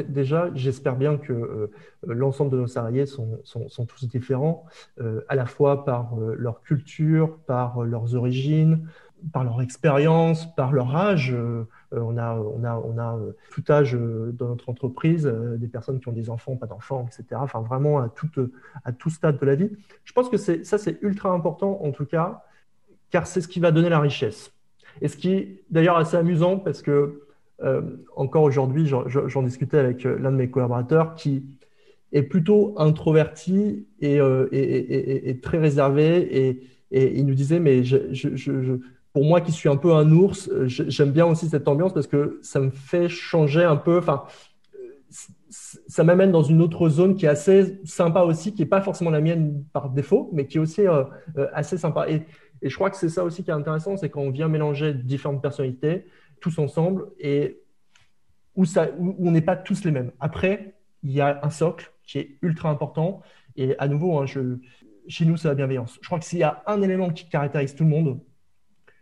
déjà, 0.08 0.52
j'espère 0.54 0.96
bien 0.96 1.18
que 1.18 1.34
euh, 1.34 1.72
l'ensemble 2.04 2.52
de 2.52 2.58
nos 2.58 2.68
salariés 2.68 3.08
sont, 3.08 3.40
tous 3.88 4.08
différents, 4.08 4.66
euh, 5.02 5.22
à 5.30 5.36
la 5.36 5.48
fois 5.48 5.86
par 5.86 6.14
euh, 6.20 6.36
leur 6.38 6.62
culture, 6.62 7.38
par 7.48 7.84
leurs 7.84 8.14
origines, 8.14 8.88
par 9.34 9.44
leur 9.44 9.64
expérience, 9.64 10.54
par 10.56 10.72
leur 10.74 10.96
âge. 10.96 11.36
on 11.92 12.18
a, 12.20 13.18
tout 13.50 13.64
âge 13.70 13.94
dans 13.96 14.48
notre 14.48 14.70
entreprise, 14.70 15.26
des 15.26 15.68
personnes 15.68 16.00
qui 16.00 16.08
ont 16.08 16.14
des 16.14 16.30
enfants, 16.30 16.56
pas 16.56 16.68
d'enfants, 16.68 17.08
etc. 17.08 17.42
Enfin, 17.42 17.62
vraiment 17.62 18.00
à 18.00 18.10
tout 18.92 19.10
stade 19.10 19.40
de 19.40 19.46
la 19.46 19.56
vie. 19.56 19.72
Je 20.04 20.14
pense 20.14 20.30
que 20.30 20.38
ça, 20.38 20.78
c'est 20.78 21.02
ultra 21.02 21.32
important 21.32 21.84
en 21.84 21.92
tout 21.92 22.06
cas, 22.06 22.44
car 23.10 23.26
c'est 23.26 23.42
ce 23.42 23.48
qui 23.48 23.60
va 23.60 23.72
donner 23.72 23.90
la 23.90 24.00
richesse. 24.00 24.54
Et 25.02 25.08
ce 25.08 25.18
qui 25.18 25.32
est 25.32 25.64
d'ailleurs 25.70 25.98
assez 25.98 26.18
amusant 26.18 26.58
parce 26.58 26.82
que 26.82 27.22
euh, 27.62 27.82
encore 28.16 28.44
aujourd'hui, 28.44 28.86
j'en 28.88 29.44
discutais 29.44 29.78
avec 29.78 30.06
euh, 30.06 30.18
l'un 30.20 30.32
de 30.32 30.38
mes 30.38 30.50
collaborateurs 30.50 31.16
qui 31.16 31.44
est 32.12 32.24
plutôt 32.24 32.74
introverti 32.78 33.86
et, 34.00 34.20
euh, 34.20 34.48
très 35.42 35.58
réservé 35.58 36.48
et, 36.48 36.64
il 36.92 37.28
nous 37.28 37.36
disait 37.36 37.60
mais 37.60 37.84
pour 39.14 39.24
moi 39.24 39.42
qui 39.42 39.52
suis 39.52 39.70
un 39.70 39.76
peu 39.76 39.94
un 39.94 40.12
ours, 40.12 40.50
j'aime 40.66 41.12
bien 41.12 41.28
aussi 41.28 41.48
cette 41.48 41.68
ambiance 41.68 41.94
parce 41.94 42.08
que 42.08 42.40
ça 42.42 42.60
me 42.60 42.72
fait 42.72 43.08
changer 43.10 43.64
un 43.64 43.76
peu. 43.76 44.00
Enfin, 44.00 44.24
ça 45.52 46.04
m'amène 46.04 46.32
dans 46.32 46.42
une 46.42 46.64
autre 46.64 46.90
zone 46.90 47.16
qui 47.16 47.28
est 47.28 47.30
assez 47.30 47.80
sympa 47.84 48.22
aussi, 48.22 48.56
qui 48.56 48.64
n'est 48.64 48.68
pas 48.68 48.82
forcément 48.82 49.12
la 49.12 49.22
mienne 49.22 49.64
par 49.72 49.92
défaut, 49.92 50.32
mais 50.34 50.48
qui 50.48 50.58
est 50.58 50.60
aussi 50.60 50.82
assez 51.54 51.78
sympa. 51.78 52.08
Et 52.62 52.70
je 52.70 52.76
crois 52.76 52.90
que 52.90 52.98
c'est 52.98 53.10
ça 53.10 53.24
aussi 53.24 53.44
qui 53.44 53.50
est 53.50 53.54
intéressant, 53.54 53.98
c'est 53.98 54.10
quand 54.10 54.22
on 54.22 54.32
vient 54.32 54.48
mélanger 54.48 54.94
différentes 54.94 55.42
personnalités, 55.42 56.06
tous 56.40 56.58
ensemble, 56.60 57.08
et 57.20 57.62
où, 58.56 58.66
on 59.20 59.32
n'est 59.32 59.42
pas 59.42 59.56
tous 59.56 59.84
les 59.84 59.92
mêmes. 59.92 60.12
Après, 60.20 60.76
il 61.04 61.12
y 61.12 61.22
a 61.22 61.40
un 61.44 61.50
socle 61.50 61.92
qui 62.04 62.20
est 62.20 62.38
ultra 62.42 62.70
important. 62.70 63.22
Et 63.56 63.78
à 63.80 63.88
nouveau, 63.88 64.20
hein, 64.20 64.26
chez 65.08 65.26
nous, 65.26 65.38
c'est 65.38 65.48
la 65.48 65.56
bienveillance. 65.56 65.98
Je 66.02 66.08
crois 66.08 66.20
que 66.20 66.26
s'il 66.26 66.40
y 66.40 66.44
a 66.44 66.64
un 66.68 66.82
élément 66.82 67.10
qui 67.10 67.28
caractérise 67.30 67.76
tout 67.76 67.84
le 67.84 67.90
monde, 67.90 68.20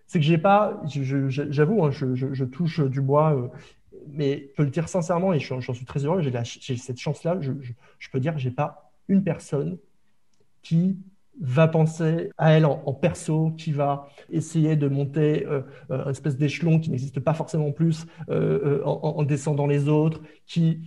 c'est 0.06 0.20
que 0.20 0.26
j'ai 0.26 0.38
pas, 0.38 0.82
j'avoue, 0.86 1.84
hein, 1.84 1.92
je, 1.92 2.44
touche 2.46 2.80
du 2.82 3.02
bois, 3.02 3.36
euh, 3.36 3.48
mais 4.08 4.50
je 4.50 4.56
peux 4.56 4.64
le 4.64 4.70
dire 4.70 4.88
sincèrement 4.88 5.34
et 5.34 5.40
j'en 5.40 5.60
suis 5.62 5.86
très 5.86 6.06
heureux. 6.06 6.22
J'ai 6.22 6.78
cette 6.78 7.00
chance-là. 7.00 7.40
Je, 7.42 7.52
peux 8.12 8.20
dire 8.20 8.34
que 8.34 8.40
j'ai 8.40 8.52
pas 8.52 8.92
une 9.10 9.24
personne 9.24 9.78
qui 10.62 10.98
va 11.40 11.68
penser 11.68 12.32
à 12.38 12.54
elle 12.54 12.66
en, 12.66 12.94
perso, 12.94 13.52
qui 13.52 13.72
va 13.72 14.10
essayer 14.30 14.76
de 14.76 14.88
monter 14.88 15.46
euh, 15.46 15.62
euh 15.92 16.04
une 16.06 16.12
espèce 16.12 16.38
d'échelon 16.38 16.80
qui 16.80 16.90
n'existe 16.90 17.20
pas 17.20 17.34
forcément 17.34 17.72
plus 17.72 18.06
euh, 18.30 18.84
en, 18.86 19.24
descendant 19.24 19.68
les 19.68 19.88
autres, 19.88 20.22
qui, 20.46 20.82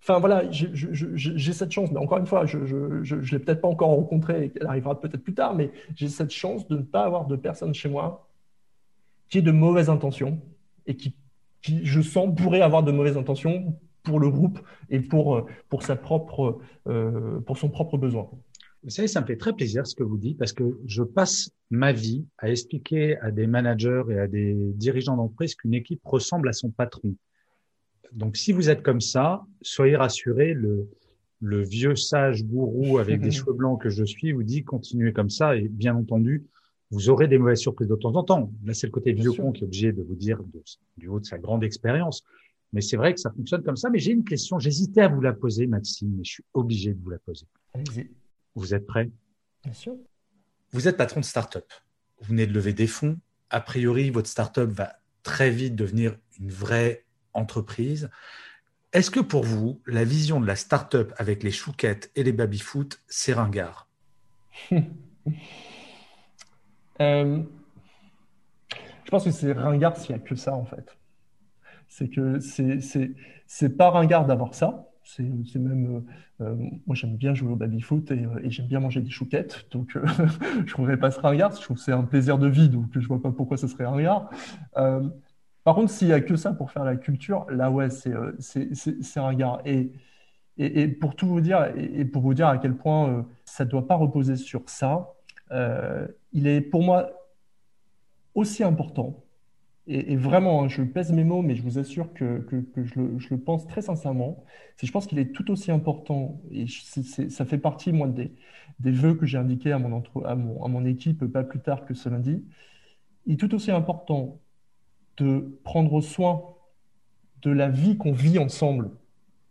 enfin 0.00 0.18
voilà, 0.18 0.44
j'ai 0.50 1.52
cette 1.52 1.72
chance, 1.72 1.90
mais 1.90 1.98
encore 1.98 2.18
une 2.18 2.26
fois, 2.26 2.46
je 2.46 2.58
ne 2.58 3.30
l'ai 3.30 3.38
peut-être 3.38 3.60
pas 3.60 3.68
encore 3.68 3.90
rencontrée, 3.90 4.52
elle 4.60 4.66
arrivera 4.66 5.00
peut-être 5.00 5.22
plus 5.22 5.34
tard, 5.34 5.54
mais 5.54 5.70
j'ai 5.94 6.08
cette 6.08 6.30
chance 6.30 6.66
de 6.68 6.76
ne 6.76 6.82
pas 6.82 7.04
avoir 7.04 7.26
de 7.26 7.36
personne 7.36 7.74
chez 7.74 7.88
moi 7.88 8.28
qui 9.28 9.38
ait 9.38 9.42
de 9.42 9.52
mauvaises 9.52 9.90
intentions 9.90 10.40
et 10.86 10.96
qui, 10.96 11.14
qui, 11.60 11.84
je 11.84 12.00
sens, 12.00 12.34
pourrait 12.34 12.62
avoir 12.62 12.82
de 12.82 12.92
mauvaises 12.92 13.16
intentions 13.16 13.76
pour 14.04 14.20
le 14.20 14.30
groupe 14.30 14.58
et 14.88 15.00
pour, 15.00 15.46
pour, 15.68 15.82
sa 15.82 15.96
propre, 15.96 16.60
pour 17.44 17.58
son 17.58 17.68
propre 17.68 17.98
besoin. 17.98 18.30
Vous 18.84 18.90
savez, 18.90 19.08
ça 19.08 19.20
me 19.20 19.26
fait 19.26 19.36
très 19.36 19.52
plaisir 19.52 19.86
ce 19.86 19.94
que 19.94 20.04
vous 20.04 20.18
dites 20.18 20.38
parce 20.38 20.52
que 20.52 20.78
je 20.86 21.02
passe 21.02 21.50
ma 21.70 21.92
vie 21.92 22.24
à 22.38 22.48
expliquer 22.48 23.18
à 23.18 23.30
des 23.30 23.46
managers 23.46 24.04
et 24.10 24.18
à 24.18 24.28
des 24.28 24.54
dirigeants 24.74 25.16
d'entreprise 25.16 25.54
qu'une 25.54 25.74
équipe 25.74 26.00
ressemble 26.04 26.48
à 26.48 26.52
son 26.52 26.70
patron. 26.70 27.14
Donc, 28.12 28.36
si 28.36 28.52
vous 28.52 28.70
êtes 28.70 28.82
comme 28.82 29.00
ça, 29.00 29.44
soyez 29.62 29.96
rassurés, 29.96 30.54
le, 30.54 30.88
le 31.40 31.62
vieux 31.62 31.96
sage 31.96 32.44
gourou 32.44 32.98
avec 32.98 33.20
des 33.20 33.30
cheveux 33.32 33.52
blancs 33.52 33.80
que 33.82 33.90
je 33.90 34.04
suis 34.04 34.32
vous 34.32 34.42
dit 34.42 34.64
continuez 34.64 35.12
comme 35.12 35.30
ça 35.30 35.56
et 35.56 35.68
bien 35.68 35.94
entendu, 35.94 36.46
vous 36.90 37.10
aurez 37.10 37.28
des 37.28 37.38
mauvaises 37.38 37.58
surprises 37.58 37.88
de 37.88 37.96
temps 37.96 38.14
en 38.14 38.22
temps. 38.22 38.50
Là, 38.64 38.72
c'est 38.74 38.86
le 38.86 38.92
côté 38.92 39.12
vieux 39.12 39.32
con 39.32 39.52
qui 39.52 39.62
est 39.62 39.66
obligé 39.66 39.92
de 39.92 40.02
vous 40.02 40.14
dire 40.14 40.40
du 40.96 41.08
haut 41.08 41.20
de 41.20 41.26
sa 41.26 41.38
grande 41.38 41.62
expérience. 41.62 42.24
Mais 42.72 42.80
c'est 42.80 42.96
vrai 42.96 43.14
que 43.14 43.20
ça 43.20 43.30
fonctionne 43.30 43.62
comme 43.62 43.76
ça. 43.76 43.90
Mais 43.90 43.98
j'ai 43.98 44.12
une 44.12 44.24
question, 44.24 44.58
j'hésitais 44.58 45.02
à 45.02 45.08
vous 45.08 45.20
la 45.20 45.32
poser, 45.32 45.66
Maxime, 45.66 46.14
mais 46.16 46.24
je 46.24 46.32
suis 46.32 46.44
obligé 46.54 46.94
de 46.94 47.00
vous 47.02 47.10
la 47.10 47.18
poser. 47.18 47.46
Allez-y. 47.74 48.08
Vous 48.58 48.74
êtes 48.74 48.86
prêt? 48.86 49.10
Bien 49.64 49.72
sûr. 49.72 49.94
Vous 50.72 50.88
êtes 50.88 50.96
patron 50.96 51.20
de 51.20 51.24
start-up. 51.24 51.72
Vous 52.20 52.26
venez 52.28 52.46
de 52.46 52.52
lever 52.52 52.72
des 52.72 52.86
fonds. 52.86 53.18
A 53.50 53.60
priori, 53.60 54.10
votre 54.10 54.28
start-up 54.28 54.70
va 54.70 54.96
très 55.22 55.50
vite 55.50 55.74
devenir 55.74 56.16
une 56.40 56.50
vraie 56.50 57.04
entreprise. 57.32 58.10
Est-ce 58.92 59.10
que 59.10 59.20
pour 59.20 59.44
vous, 59.44 59.80
la 59.86 60.04
vision 60.04 60.40
de 60.40 60.46
la 60.46 60.56
start-up 60.56 61.12
avec 61.16 61.42
les 61.42 61.50
chouquettes 61.50 62.10
et 62.16 62.22
les 62.22 62.32
baby-foot, 62.32 63.00
c'est 63.06 63.32
ringard? 63.32 63.88
Euh, 67.00 67.44
Je 69.04 69.10
pense 69.10 69.24
que 69.24 69.30
c'est 69.30 69.52
ringard 69.52 69.96
s'il 69.96 70.16
n'y 70.16 70.20
a 70.20 70.24
que 70.24 70.34
ça, 70.34 70.52
en 70.52 70.64
fait. 70.64 70.96
C'est 71.86 72.08
que 72.08 72.40
c'est 72.40 73.76
pas 73.76 73.90
ringard 73.90 74.26
d'avoir 74.26 74.54
ça. 74.54 74.87
C'est 75.08 75.58
même, 75.58 76.04
euh, 76.40 76.44
euh, 76.44 76.54
moi 76.86 76.94
j'aime 76.94 77.16
bien 77.16 77.32
jouer 77.32 77.50
au 77.50 77.56
baby-foot 77.56 78.10
et, 78.10 78.26
euh, 78.26 78.40
et 78.44 78.50
j'aime 78.50 78.66
bien 78.66 78.78
manger 78.78 79.00
des 79.00 79.08
chouquettes, 79.08 79.66
donc 79.70 79.92
je 79.94 80.58
ne 80.58 80.66
trouverais 80.66 80.98
pas 80.98 81.10
ce 81.10 81.18
ringard. 81.18 81.56
Je 81.56 81.62
trouve 81.62 81.78
que 81.78 81.82
c'est 81.82 81.92
un 81.92 82.02
plaisir 82.02 82.36
de 82.36 82.46
vie, 82.46 82.68
donc 82.68 82.88
je 82.92 82.98
ne 82.98 83.06
vois 83.06 83.22
pas 83.22 83.32
pourquoi 83.32 83.56
ce 83.56 83.66
serait 83.68 83.86
ringard. 83.86 84.28
par 85.64 85.74
contre, 85.74 85.90
s'il 85.90 86.08
n'y 86.08 86.12
a 86.12 86.20
que 86.20 86.36
ça 86.36 86.52
pour 86.52 86.70
faire 86.70 86.84
la 86.84 86.96
culture, 86.96 87.46
là 87.50 87.70
ouais, 87.70 87.88
c'est 87.88 89.20
ringard. 89.20 89.62
Et, 89.64 89.92
et, 90.58 90.82
et, 90.82 90.88
pour 90.88 91.16
tout 91.16 91.26
vous 91.26 91.40
dire, 91.40 91.72
et, 91.76 92.04
pour 92.04 92.20
vous 92.20 92.34
dire 92.34 92.48
à 92.48 92.58
quel 92.58 92.74
point 92.76 93.26
ça 93.46 93.64
ne 93.64 93.70
doit 93.70 93.86
pas 93.86 93.94
reposer 93.94 94.36
sur 94.36 94.68
ça, 94.68 95.14
il 96.32 96.46
est 96.46 96.60
pour 96.60 96.82
moi 96.82 97.10
aussi 98.34 98.62
important 98.62 99.24
et, 99.90 100.16
vraiment, 100.16 100.64
hein, 100.64 100.68
je 100.68 100.82
pèse 100.82 101.12
mes 101.12 101.24
mots, 101.24 101.40
mais 101.40 101.54
je 101.54 101.62
vous 101.62 101.78
assure 101.78 102.12
que, 102.12 102.46
je, 102.76 103.00
le, 103.00 103.38
pense 103.38 103.66
très 103.66 103.80
sincèrement. 103.80 104.44
Je 104.82 104.90
pense 104.92 105.06
qu'il 105.06 105.18
est 105.18 105.32
tout 105.32 105.50
aussi 105.50 105.70
important, 105.70 106.42
et 106.50 106.66
ça 106.68 107.46
fait 107.46 107.56
partie, 107.56 107.92
des, 107.92 108.32
des 108.80 108.90
vœux 108.90 109.14
que 109.14 109.24
j'ai 109.24 109.38
indiqués 109.38 109.72
à 109.72 109.78
mon 109.78 110.84
équipe 110.84 111.24
pas 111.24 111.42
plus 111.42 111.60
tard 111.60 111.86
que 111.86 111.94
ce 111.94 112.10
lundi. 112.10 112.44
Il 113.26 113.34
est 113.34 113.36
tout 113.36 113.54
aussi 113.54 113.70
important 113.70 114.38
de 115.16 115.58
prendre 115.64 116.02
soin 116.02 116.54
de 117.40 117.50
la 117.50 117.70
vie 117.70 117.96
qu'on 117.96 118.12
vit 118.12 118.38
ensemble 118.38 118.90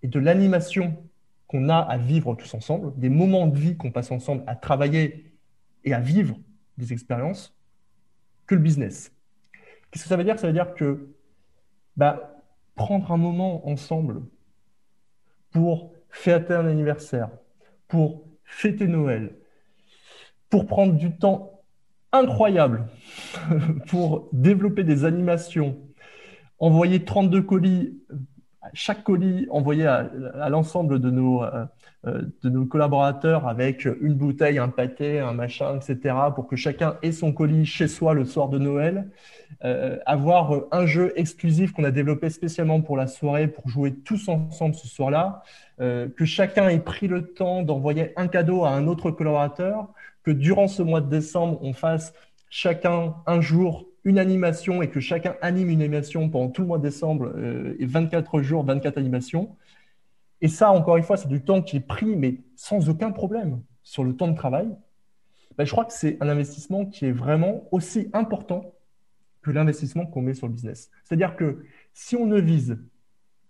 et 0.03 0.07
de 0.07 0.19
l'animation 0.19 0.95
qu'on 1.47 1.69
a 1.69 1.77
à 1.77 1.97
vivre 1.97 2.35
tous 2.35 2.53
ensemble, 2.53 2.93
des 2.99 3.09
moments 3.09 3.47
de 3.47 3.57
vie 3.57 3.75
qu'on 3.75 3.91
passe 3.91 4.11
ensemble 4.11 4.43
à 4.45 4.55
travailler 4.55 5.33
et 5.83 5.93
à 5.93 5.99
vivre 5.99 6.37
des 6.77 6.93
expériences, 6.93 7.57
que 8.45 8.53
le 8.53 8.61
business. 8.61 9.16
Qu'est-ce 9.91 10.03
que 10.03 10.09
ça 10.09 10.17
veut 10.17 10.23
dire? 10.23 10.39
Ça 10.39 10.47
veut 10.47 10.53
dire 10.53 10.73
que 10.73 11.13
bah, 11.95 12.35
prendre 12.75 13.11
un 13.11 13.17
moment 13.17 13.67
ensemble 13.67 14.21
pour 15.51 15.91
fêter 16.09 16.53
un 16.53 16.65
anniversaire, 16.65 17.29
pour 17.87 18.23
fêter 18.43 18.87
Noël, 18.87 19.35
pour 20.49 20.67
prendre 20.67 20.93
du 20.93 21.17
temps 21.17 21.61
incroyable, 22.11 22.87
pour 23.87 24.29
développer 24.31 24.83
des 24.83 25.05
animations, 25.05 25.77
envoyer 26.59 27.03
32 27.03 27.41
colis, 27.41 27.97
chaque 28.73 29.03
colis 29.03 29.47
envoyé 29.49 29.85
à, 29.85 30.09
l'ensemble 30.49 30.99
de 30.99 31.09
nos, 31.09 31.43
euh, 31.43 31.65
euh, 32.05 32.21
de 32.43 32.49
nos 32.49 32.65
collaborateurs 32.65 33.47
avec 33.47 33.85
une 33.85 34.13
bouteille, 34.15 34.59
un 34.59 34.69
pâté, 34.69 35.19
un 35.19 35.33
machin, 35.33 35.77
etc., 35.77 36.15
pour 36.35 36.47
que 36.47 36.55
chacun 36.55 36.97
ait 37.01 37.11
son 37.11 37.33
colis 37.33 37.65
chez 37.65 37.87
soi 37.87 38.13
le 38.13 38.25
soir 38.25 38.49
de 38.49 38.57
Noël. 38.57 39.09
Euh, 39.63 39.97
avoir 40.05 40.53
un 40.71 40.85
jeu 40.85 41.13
exclusif 41.15 41.71
qu'on 41.71 41.83
a 41.83 41.91
développé 41.91 42.29
spécialement 42.29 42.81
pour 42.81 42.97
la 42.97 43.07
soirée, 43.07 43.47
pour 43.47 43.67
jouer 43.69 43.93
tous 43.93 44.27
ensemble 44.29 44.75
ce 44.75 44.87
soir-là, 44.87 45.43
que 45.79 46.25
chacun 46.25 46.69
ait 46.69 46.79
pris 46.79 47.07
le 47.07 47.33
temps 47.33 47.61
d'envoyer 47.61 48.11
un 48.15 48.27
cadeau 48.27 48.65
à 48.65 48.71
un 48.71 48.87
autre 48.87 49.11
collaborateur, 49.11 49.89
que 50.23 50.31
durant 50.31 50.67
ce 50.67 50.81
mois 50.81 51.01
de 51.01 51.09
décembre, 51.09 51.59
on 51.61 51.73
fasse 51.73 52.13
chacun 52.49 53.15
un 53.27 53.41
jour 53.41 53.85
une 54.07 54.19
animation 54.19 54.81
et 54.81 54.89
que 54.89 55.01
chacun 55.01 55.35
anime 55.41 55.69
une 55.69 55.81
animation 55.81 56.29
pendant 56.29 56.47
tout 56.47 56.61
le 56.61 56.67
mois 56.69 56.77
de 56.77 56.83
décembre 56.83 57.33
euh, 57.35 57.75
et 57.77 57.85
24 57.85 58.41
jours, 58.41 58.63
24 58.63 58.97
animations. 58.97 59.57
Et 60.39 60.47
ça, 60.47 60.71
encore 60.71 60.95
une 60.95 61.03
fois, 61.03 61.17
c'est 61.17 61.27
du 61.27 61.41
temps 61.41 61.61
qui 61.61 61.75
est 61.75 61.85
pris, 61.85 62.15
mais 62.15 62.37
sans 62.55 62.87
aucun 62.87 63.11
problème 63.11 63.61
sur 63.83 64.05
le 64.05 64.15
temps 64.15 64.29
de 64.29 64.35
travail. 64.35 64.69
Ben, 65.57 65.65
je 65.65 65.71
crois 65.71 65.83
que 65.83 65.91
c'est 65.91 66.17
un 66.21 66.29
investissement 66.29 66.85
qui 66.85 67.05
est 67.05 67.11
vraiment 67.11 67.67
aussi 67.71 68.09
important 68.13 68.73
que 69.41 69.51
l'investissement 69.51 70.05
qu'on 70.05 70.21
met 70.21 70.33
sur 70.33 70.47
le 70.47 70.53
business. 70.53 70.89
C'est-à-dire 71.03 71.35
que 71.35 71.65
si 71.93 72.15
on 72.15 72.27
ne 72.27 72.39
vise 72.39 72.77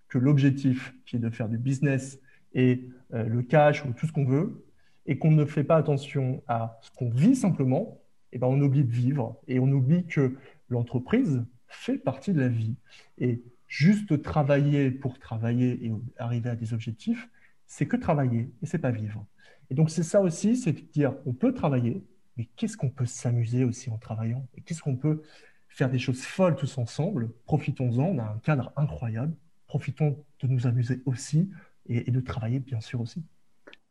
que 0.08 0.18
l'objectif 0.18 0.96
qui 1.06 1.18
est 1.18 1.20
de 1.20 1.30
faire 1.30 1.50
du 1.50 1.60
business 1.60 2.20
et 2.56 2.90
euh, 3.14 3.26
le 3.26 3.44
cash 3.44 3.86
ou 3.86 3.92
tout 3.92 4.08
ce 4.08 4.12
qu'on 4.12 4.26
veut, 4.26 4.66
et 5.06 5.20
qu'on 5.20 5.32
ne 5.32 5.46
fait 5.46 5.64
pas 5.64 5.78
attention 5.78 6.42
à 6.48 6.80
ce 6.82 6.90
qu'on 6.92 7.10
vit 7.10 7.36
simplement, 7.36 8.00
eh 8.32 8.38
ben, 8.40 8.48
on 8.48 8.60
oublie 8.62 8.84
de 8.84 8.92
vivre 8.92 9.38
et 9.48 9.60
on 9.60 9.68
oublie 9.72 10.06
que 10.06 10.36
l'entreprise 10.70 11.46
fait 11.68 11.98
partie 11.98 12.34
de 12.34 12.40
la 12.40 12.48
vie. 12.48 12.76
Et 13.18 13.42
juste 13.68 14.22
travailler 14.22 14.92
pour 14.92 15.20
travailler 15.20 15.86
et 15.86 15.92
arriver 16.18 16.50
à 16.50 16.56
des 16.56 16.74
objectifs, 16.74 17.30
c'est 17.66 17.86
que 17.86 17.98
travailler 17.98 18.52
et 18.62 18.66
c'est 18.66 18.80
pas 18.80 18.92
vivre. 18.92 19.26
Et 19.70 19.76
donc 19.76 19.90
c'est 19.90 20.04
ça 20.04 20.22
aussi, 20.22 20.56
c'est 20.56 20.74
de 20.74 20.80
dire 20.80 21.16
on 21.26 21.34
peut 21.34 21.54
travailler, 21.54 22.04
mais 22.38 22.46
qu'est-ce 22.56 22.78
qu'on 22.78 22.90
peut 22.90 23.06
s'amuser 23.06 23.64
aussi 23.64 23.90
en 23.90 23.98
travaillant? 23.98 24.48
Et 24.56 24.62
qu'est-ce 24.62 24.82
qu'on 24.82 24.96
peut 24.96 25.24
faire 25.68 25.90
des 25.90 26.00
choses 26.00 26.22
folles 26.22 26.56
tous 26.56 26.78
ensemble? 26.78 27.32
Profitons-en, 27.46 28.04
on 28.04 28.20
a 28.20 28.24
un 28.24 28.40
cadre 28.40 28.72
incroyable. 28.76 29.36
Profitons 29.68 30.24
de 30.40 30.48
nous 30.48 30.68
amuser 30.68 31.02
aussi 31.06 31.50
et, 31.88 32.10
de 32.10 32.20
travailler 32.22 32.60
bien 32.60 32.80
sûr 32.80 33.02
aussi. 33.02 33.24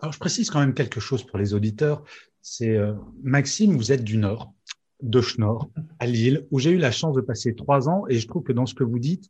Alors 0.01 0.13
je 0.13 0.19
précise 0.19 0.51
quand 0.51 0.61
même 0.61 0.75
quelque 0.75 1.01
chose 1.01 1.25
pour 1.25 1.39
les 1.39 1.55
auditeurs 1.55 2.03
c'est 2.49 2.77
euh, 2.77 2.95
Maxime, 3.25 3.77
vous 3.77 3.91
êtes 3.91 4.05
du 4.05 4.19
Nord, 4.19 4.55
de 5.03 5.21
Schnorr, 5.21 5.69
à 5.99 6.07
Lille, 6.07 6.47
où 6.53 6.61
j'ai 6.61 6.71
eu 6.71 6.79
la 6.79 6.93
chance 6.93 7.17
de 7.17 7.21
passer 7.21 7.57
trois 7.57 7.89
ans. 7.89 8.05
Et 8.09 8.21
je 8.21 8.29
trouve 8.29 8.45
que 8.45 8.53
dans 8.53 8.67
ce 8.67 8.75
que 8.75 8.85
vous 8.85 9.01
dites, 9.01 9.29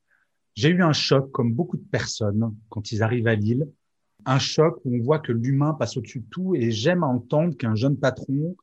j'ai 0.54 0.68
eu 0.68 0.82
un 0.82 0.92
choc, 0.92 1.32
comme 1.32 1.54
beaucoup 1.54 1.78
de 1.78 1.88
personnes, 1.90 2.54
quand 2.68 2.92
ils 2.92 3.02
arrivent 3.02 3.26
à 3.26 3.34
Lille. 3.34 3.66
Un 4.26 4.38
choc 4.38 4.78
où 4.84 4.94
on 4.94 5.02
voit 5.02 5.18
que 5.18 5.32
l'humain 5.32 5.72
passe 5.72 5.96
au-dessus 5.96 6.20
de 6.20 6.26
tout. 6.28 6.54
Et 6.56 6.70
j'aime 6.70 7.04
entendre 7.04 7.56
qu'un 7.56 7.74
jeune 7.74 7.96
patron, 7.96 8.54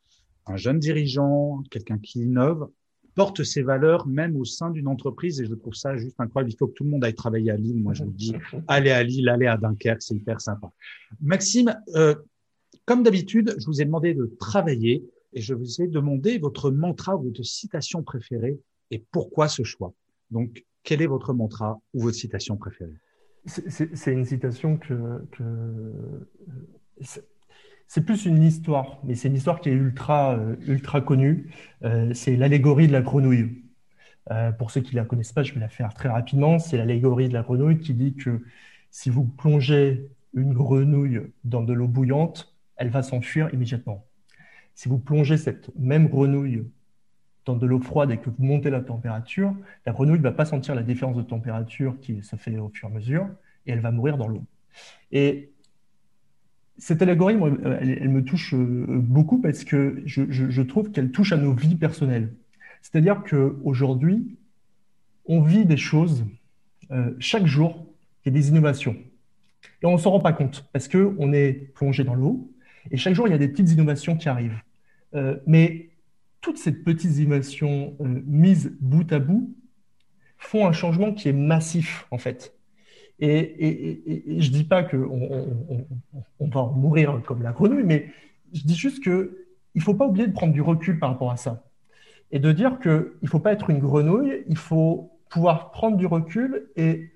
un 0.45 0.55
jeune 0.55 0.77
dirigeant, 0.77 1.63
quelqu'un 1.71 1.97
qui 1.97 2.19
innove, 2.19 2.69
porte 3.15 3.43
ses 3.43 3.61
valeurs 3.61 4.07
même 4.07 4.35
au 4.35 4.45
sein 4.45 4.69
d'une 4.71 4.87
entreprise. 4.87 5.41
Et 5.41 5.45
je 5.45 5.53
trouve 5.53 5.75
ça 5.75 5.95
juste 5.97 6.19
incroyable. 6.19 6.51
Il 6.51 6.57
faut 6.57 6.67
que 6.67 6.73
tout 6.73 6.83
le 6.83 6.89
monde 6.89 7.03
aille 7.03 7.15
travailler 7.15 7.51
à 7.51 7.57
Lille. 7.57 7.81
Moi, 7.81 7.93
je 7.93 8.03
vous 8.03 8.11
dis, 8.11 8.33
allez 8.67 8.91
à 8.91 9.03
Lille, 9.03 9.29
allez 9.29 9.47
à 9.47 9.57
Dunkerque, 9.57 10.01
c'est 10.01 10.15
hyper 10.15 10.41
sympa. 10.41 10.71
Maxime, 11.21 11.75
euh, 11.95 12.15
comme 12.85 13.03
d'habitude, 13.03 13.55
je 13.57 13.65
vous 13.65 13.81
ai 13.81 13.85
demandé 13.85 14.13
de 14.13 14.25
travailler 14.39 15.05
et 15.33 15.41
je 15.41 15.53
vous 15.53 15.81
ai 15.81 15.87
demandé 15.87 16.37
votre 16.37 16.71
mantra 16.71 17.15
ou 17.15 17.23
votre 17.23 17.43
citation 17.43 18.03
préférée 18.03 18.59
et 18.91 19.03
pourquoi 19.11 19.47
ce 19.47 19.63
choix. 19.63 19.93
Donc, 20.31 20.65
quel 20.83 21.01
est 21.01 21.07
votre 21.07 21.33
mantra 21.33 21.79
ou 21.93 22.01
votre 22.01 22.17
citation 22.17 22.57
préférée? 22.57 22.97
C'est 23.45 24.11
une 24.11 24.25
citation 24.25 24.77
que, 24.77 25.21
c'est 27.93 28.01
plus 28.01 28.25
une 28.25 28.41
histoire, 28.41 28.97
mais 29.03 29.13
c'est 29.13 29.27
une 29.27 29.35
histoire 29.35 29.61
qui 29.61 29.69
est 29.69 29.73
ultra, 29.73 30.33
euh, 30.33 30.55
ultra 30.65 30.99
connue. 30.99 31.51
Euh, 31.83 32.11
c'est 32.15 32.35
l'allégorie 32.35 32.87
de 32.87 32.91
la 32.91 33.03
grenouille. 33.03 33.61
Euh, 34.31 34.51
pour 34.51 34.71
ceux 34.71 34.81
qui 34.81 34.95
ne 34.95 35.01
la 35.01 35.05
connaissent 35.05 35.31
pas, 35.31 35.43
je 35.43 35.53
vais 35.53 35.59
la 35.59 35.69
faire 35.69 35.93
très 35.93 36.09
rapidement. 36.09 36.57
C'est 36.57 36.75
l'allégorie 36.75 37.29
de 37.29 37.33
la 37.33 37.43
grenouille 37.43 37.77
qui 37.77 37.93
dit 37.93 38.15
que 38.15 38.41
si 38.89 39.11
vous 39.11 39.23
plongez 39.23 40.09
une 40.33 40.53
grenouille 40.53 41.21
dans 41.43 41.61
de 41.61 41.71
l'eau 41.71 41.87
bouillante, 41.87 42.55
elle 42.77 42.89
va 42.89 43.03
s'enfuir 43.03 43.53
immédiatement. 43.53 44.03
Si 44.73 44.89
vous 44.89 44.97
plongez 44.97 45.37
cette 45.37 45.69
même 45.77 46.07
grenouille 46.07 46.65
dans 47.45 47.55
de 47.55 47.67
l'eau 47.67 47.79
froide 47.79 48.09
et 48.09 48.17
que 48.17 48.31
vous 48.31 48.43
montez 48.43 48.71
la 48.71 48.81
température, 48.81 49.55
la 49.85 49.91
grenouille 49.91 50.17
ne 50.17 50.23
va 50.23 50.31
pas 50.31 50.45
sentir 50.45 50.73
la 50.73 50.81
différence 50.81 51.15
de 51.15 51.21
température 51.21 51.99
qui 52.01 52.23
se 52.23 52.37
fait 52.37 52.57
au 52.57 52.69
fur 52.69 52.89
et 52.89 52.91
à 52.91 52.95
mesure 52.95 53.27
et 53.67 53.71
elle 53.71 53.81
va 53.81 53.91
mourir 53.91 54.17
dans 54.17 54.27
l'eau. 54.27 54.43
Cette 56.77 57.01
allégorie, 57.01 57.37
elle, 57.79 58.09
me 58.09 58.23
touche 58.23 58.53
euh, 58.53 58.85
beaucoup 58.87 59.39
parce 59.39 59.63
que 59.63 60.01
je, 60.05 60.61
trouve 60.61 60.91
qu'elle 60.91 61.11
touche 61.11 61.31
à 61.31 61.37
nos 61.37 61.53
vies 61.53 61.75
personnelles. 61.75 62.33
C'est-à-dire 62.81 63.23
qu'aujourd'hui, 63.23 64.37
on 65.25 65.41
vit 65.41 65.65
des 65.65 65.77
choses, 65.77 66.25
euh, 66.91 67.13
chaque 67.19 67.45
jour, 67.45 67.87
il 68.25 68.33
y 68.33 68.35
a 68.35 68.39
des 68.39 68.49
innovations. 68.49 68.95
Et 69.81 69.85
on 69.85 69.93
ne 69.93 69.97
s'en 69.97 70.11
rend 70.11 70.19
pas 70.19 70.33
compte 70.33 70.67
parce 70.73 70.87
qu'on 70.87 71.31
est 71.31 71.53
plongé 71.73 72.03
dans 72.03 72.15
l'eau, 72.15 72.53
et 72.91 72.97
chaque 72.97 73.13
jour, 73.13 73.27
il 73.27 73.31
y 73.31 73.33
a 73.33 73.37
des 73.37 73.47
petites 73.47 73.71
innovations 73.71 74.17
qui 74.17 74.29
arrivent. 74.29 74.61
Euh, 75.15 75.37
mais 75.45 75.89
toutes 76.41 76.57
ces 76.57 76.71
petites 76.71 77.17
innovations 77.17 77.95
euh, 78.01 78.21
mises 78.25 78.75
bout 78.79 79.11
à 79.11 79.19
bout 79.19 79.55
font 80.37 80.67
un 80.67 80.73
changement 80.73 81.13
qui 81.13 81.29
est 81.29 81.33
massif, 81.33 82.05
en 82.11 82.17
fait. 82.17 82.52
Et, 83.25 84.41
je 84.41 84.49
ne 84.49 84.53
dis 84.53 84.65
pas 84.65 84.83
qu'on 84.83 85.85
on, 86.39 86.47
va 86.47 86.63
mourir 86.75 87.21
comme 87.25 87.41
la 87.41 87.53
grenouille, 87.53 87.85
mais 87.85 88.07
je 88.51 88.63
dis 88.63 88.75
juste 88.75 89.01
qu'il 89.01 89.29
ne 89.75 89.81
faut 89.81 89.93
pas 89.93 90.05
oublier 90.07 90.27
de 90.27 90.33
prendre 90.33 90.51
du 90.51 90.61
recul 90.61 90.99
par 90.99 91.11
rapport 91.11 91.31
à 91.31 91.37
ça. 91.37 91.63
Et 92.31 92.39
de 92.39 92.51
dire 92.51 92.79
qu'il 92.81 93.11
ne 93.21 93.27
faut 93.27 93.39
pas 93.39 93.53
être 93.53 93.69
une 93.69 93.79
grenouille, 93.79 94.43
il 94.49 94.57
faut 94.57 95.11
pouvoir 95.29 95.71
prendre 95.71 95.95
du 95.95 96.05
recul 96.05 96.67
et 96.75 97.11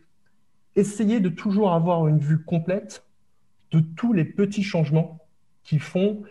essayer 0.78 1.20
de 1.20 1.28
toujours 1.28 1.74
avoir 1.74 2.08
une 2.08 2.20
vue 2.20 2.41
complète 2.41 3.04
de 3.72 3.82
tous 3.82 4.13
les 4.13 4.24
petits 4.24 4.63
changements 4.63 5.20
qui 5.63 5.78
font 5.78 6.24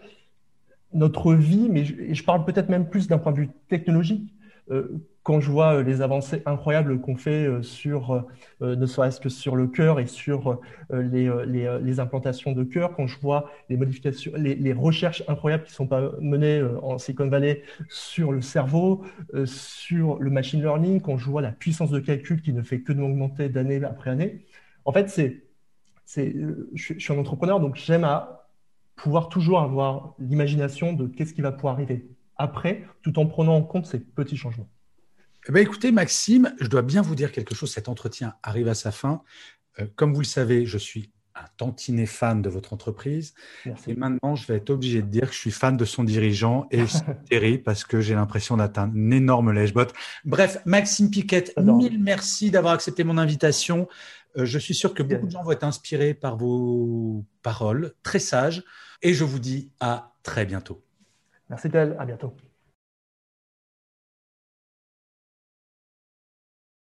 notre 0.94 1.34
vie, 1.34 1.68
mais 1.68 1.84
je, 1.84 2.24
parle 2.24 2.46
peut-être 2.46 2.70
même 2.70 2.88
plus 2.88 3.08
d'un 3.08 3.18
point 3.18 3.32
de 3.32 3.38
vue 3.38 3.50
technologique. 3.68 4.32
Euh, 4.70 5.02
quand 5.26 5.40
je 5.40 5.50
vois 5.50 5.78
euh, 5.78 5.82
les 5.82 6.02
avancées 6.02 6.40
incroyables 6.46 7.00
qu'on 7.00 7.16
fait 7.16 7.48
euh, 7.48 7.60
sur, 7.60 8.24
ne 8.60 8.86
serait-ce 8.86 9.18
que 9.18 9.28
sur 9.28 9.56
le 9.56 9.66
cœur 9.66 9.98
et 9.98 10.06
sur 10.06 10.60
les, 10.90 11.28
les, 11.46 12.00
implantations 12.00 12.52
de 12.52 12.62
cœur, 12.62 12.94
quand 12.94 13.08
je 13.08 13.18
vois 13.18 13.50
les 13.68 13.76
modifications, 13.76 14.30
les, 14.36 14.72
recherches 14.72 15.24
incroyables 15.26 15.64
qui 15.64 15.72
sont 15.72 15.88
pas 15.88 16.12
menées 16.20 16.62
en 16.80 16.98
Silicon 16.98 17.28
Valley 17.28 17.64
sur 17.88 18.30
le 18.30 18.40
cerveau, 18.40 19.04
sur 19.44 20.18
le 20.20 20.30
machine 20.30 20.60
learning, 20.60 21.00
quand 21.00 21.18
je 21.18 21.28
vois 21.28 21.42
la 21.42 21.50
puissance 21.50 21.90
de 21.90 21.98
calcul 21.98 22.40
qui 22.40 22.52
ne 22.52 22.62
fait 22.62 22.80
que 22.80 22.92
d'augmenter 22.92 23.48
d'année 23.48 23.82
après 23.84 24.10
année, 24.10 24.46
en 24.84 24.92
fait, 24.92 25.10
c'est, 25.10 25.42
c'est, 26.04 26.34
je, 26.74 26.94
je 26.94 26.98
suis 27.00 27.12
un 27.12 27.18
entrepreneur, 27.18 27.58
donc 27.58 27.74
j'aime 27.74 28.04
à 28.04 28.48
pouvoir 28.94 29.28
toujours 29.28 29.60
avoir 29.60 30.14
l'imagination 30.20 30.92
de 30.92 31.08
qu'est-ce 31.08 31.34
qui 31.34 31.42
va 31.42 31.50
pouvoir 31.50 31.74
arriver 31.74 32.06
après, 32.36 32.84
tout 33.02 33.18
en 33.18 33.26
prenant 33.26 33.56
en 33.56 33.62
compte 33.62 33.86
ces 33.86 33.98
petits 34.00 34.36
changements. 34.36 34.68
Eh 35.48 35.52
bien, 35.52 35.62
écoutez, 35.62 35.92
Maxime, 35.92 36.52
je 36.60 36.66
dois 36.66 36.82
bien 36.82 37.02
vous 37.02 37.14
dire 37.14 37.30
quelque 37.30 37.54
chose. 37.54 37.70
Cet 37.70 37.88
entretien 37.88 38.34
arrive 38.42 38.66
à 38.68 38.74
sa 38.74 38.90
fin. 38.90 39.22
Euh, 39.78 39.86
comme 39.94 40.12
vous 40.12 40.20
le 40.20 40.26
savez, 40.26 40.66
je 40.66 40.76
suis 40.76 41.12
un 41.36 41.44
tantinet 41.56 42.06
fan 42.06 42.42
de 42.42 42.48
votre 42.48 42.72
entreprise. 42.72 43.34
Et 43.86 43.94
maintenant, 43.94 44.34
je 44.34 44.46
vais 44.46 44.56
être 44.56 44.70
obligé 44.70 45.02
de 45.02 45.06
dire 45.06 45.28
que 45.28 45.34
je 45.34 45.38
suis 45.38 45.50
fan 45.50 45.76
de 45.76 45.84
son 45.84 46.02
dirigeant 46.02 46.66
et 46.70 46.86
c'est 46.88 47.24
terrible 47.28 47.62
parce 47.62 47.84
que 47.84 48.00
j'ai 48.00 48.14
l'impression 48.14 48.56
d'atteindre 48.56 48.96
une 48.96 49.12
énorme 49.12 49.52
lèche-botte. 49.52 49.92
Bref, 50.24 50.58
Maxime 50.64 51.10
Piquette, 51.10 51.52
mille 51.58 52.02
merci 52.02 52.50
d'avoir 52.50 52.72
accepté 52.72 53.04
mon 53.04 53.18
invitation. 53.18 53.86
Euh, 54.38 54.46
je 54.46 54.58
suis 54.58 54.74
sûr 54.74 54.94
que 54.94 55.02
beaucoup 55.02 55.26
de 55.26 55.32
gens 55.32 55.42
vont 55.42 55.52
être 55.52 55.64
inspirés 55.64 56.14
par 56.14 56.36
vos 56.36 57.24
paroles, 57.42 57.92
très 58.02 58.18
sages. 58.18 58.64
Et 59.02 59.12
je 59.12 59.24
vous 59.24 59.38
dis 59.38 59.70
à 59.78 60.14
très 60.22 60.46
bientôt. 60.46 60.82
Merci 61.50 61.70
Tel, 61.70 61.94
à 61.98 62.06
bientôt. 62.06 62.34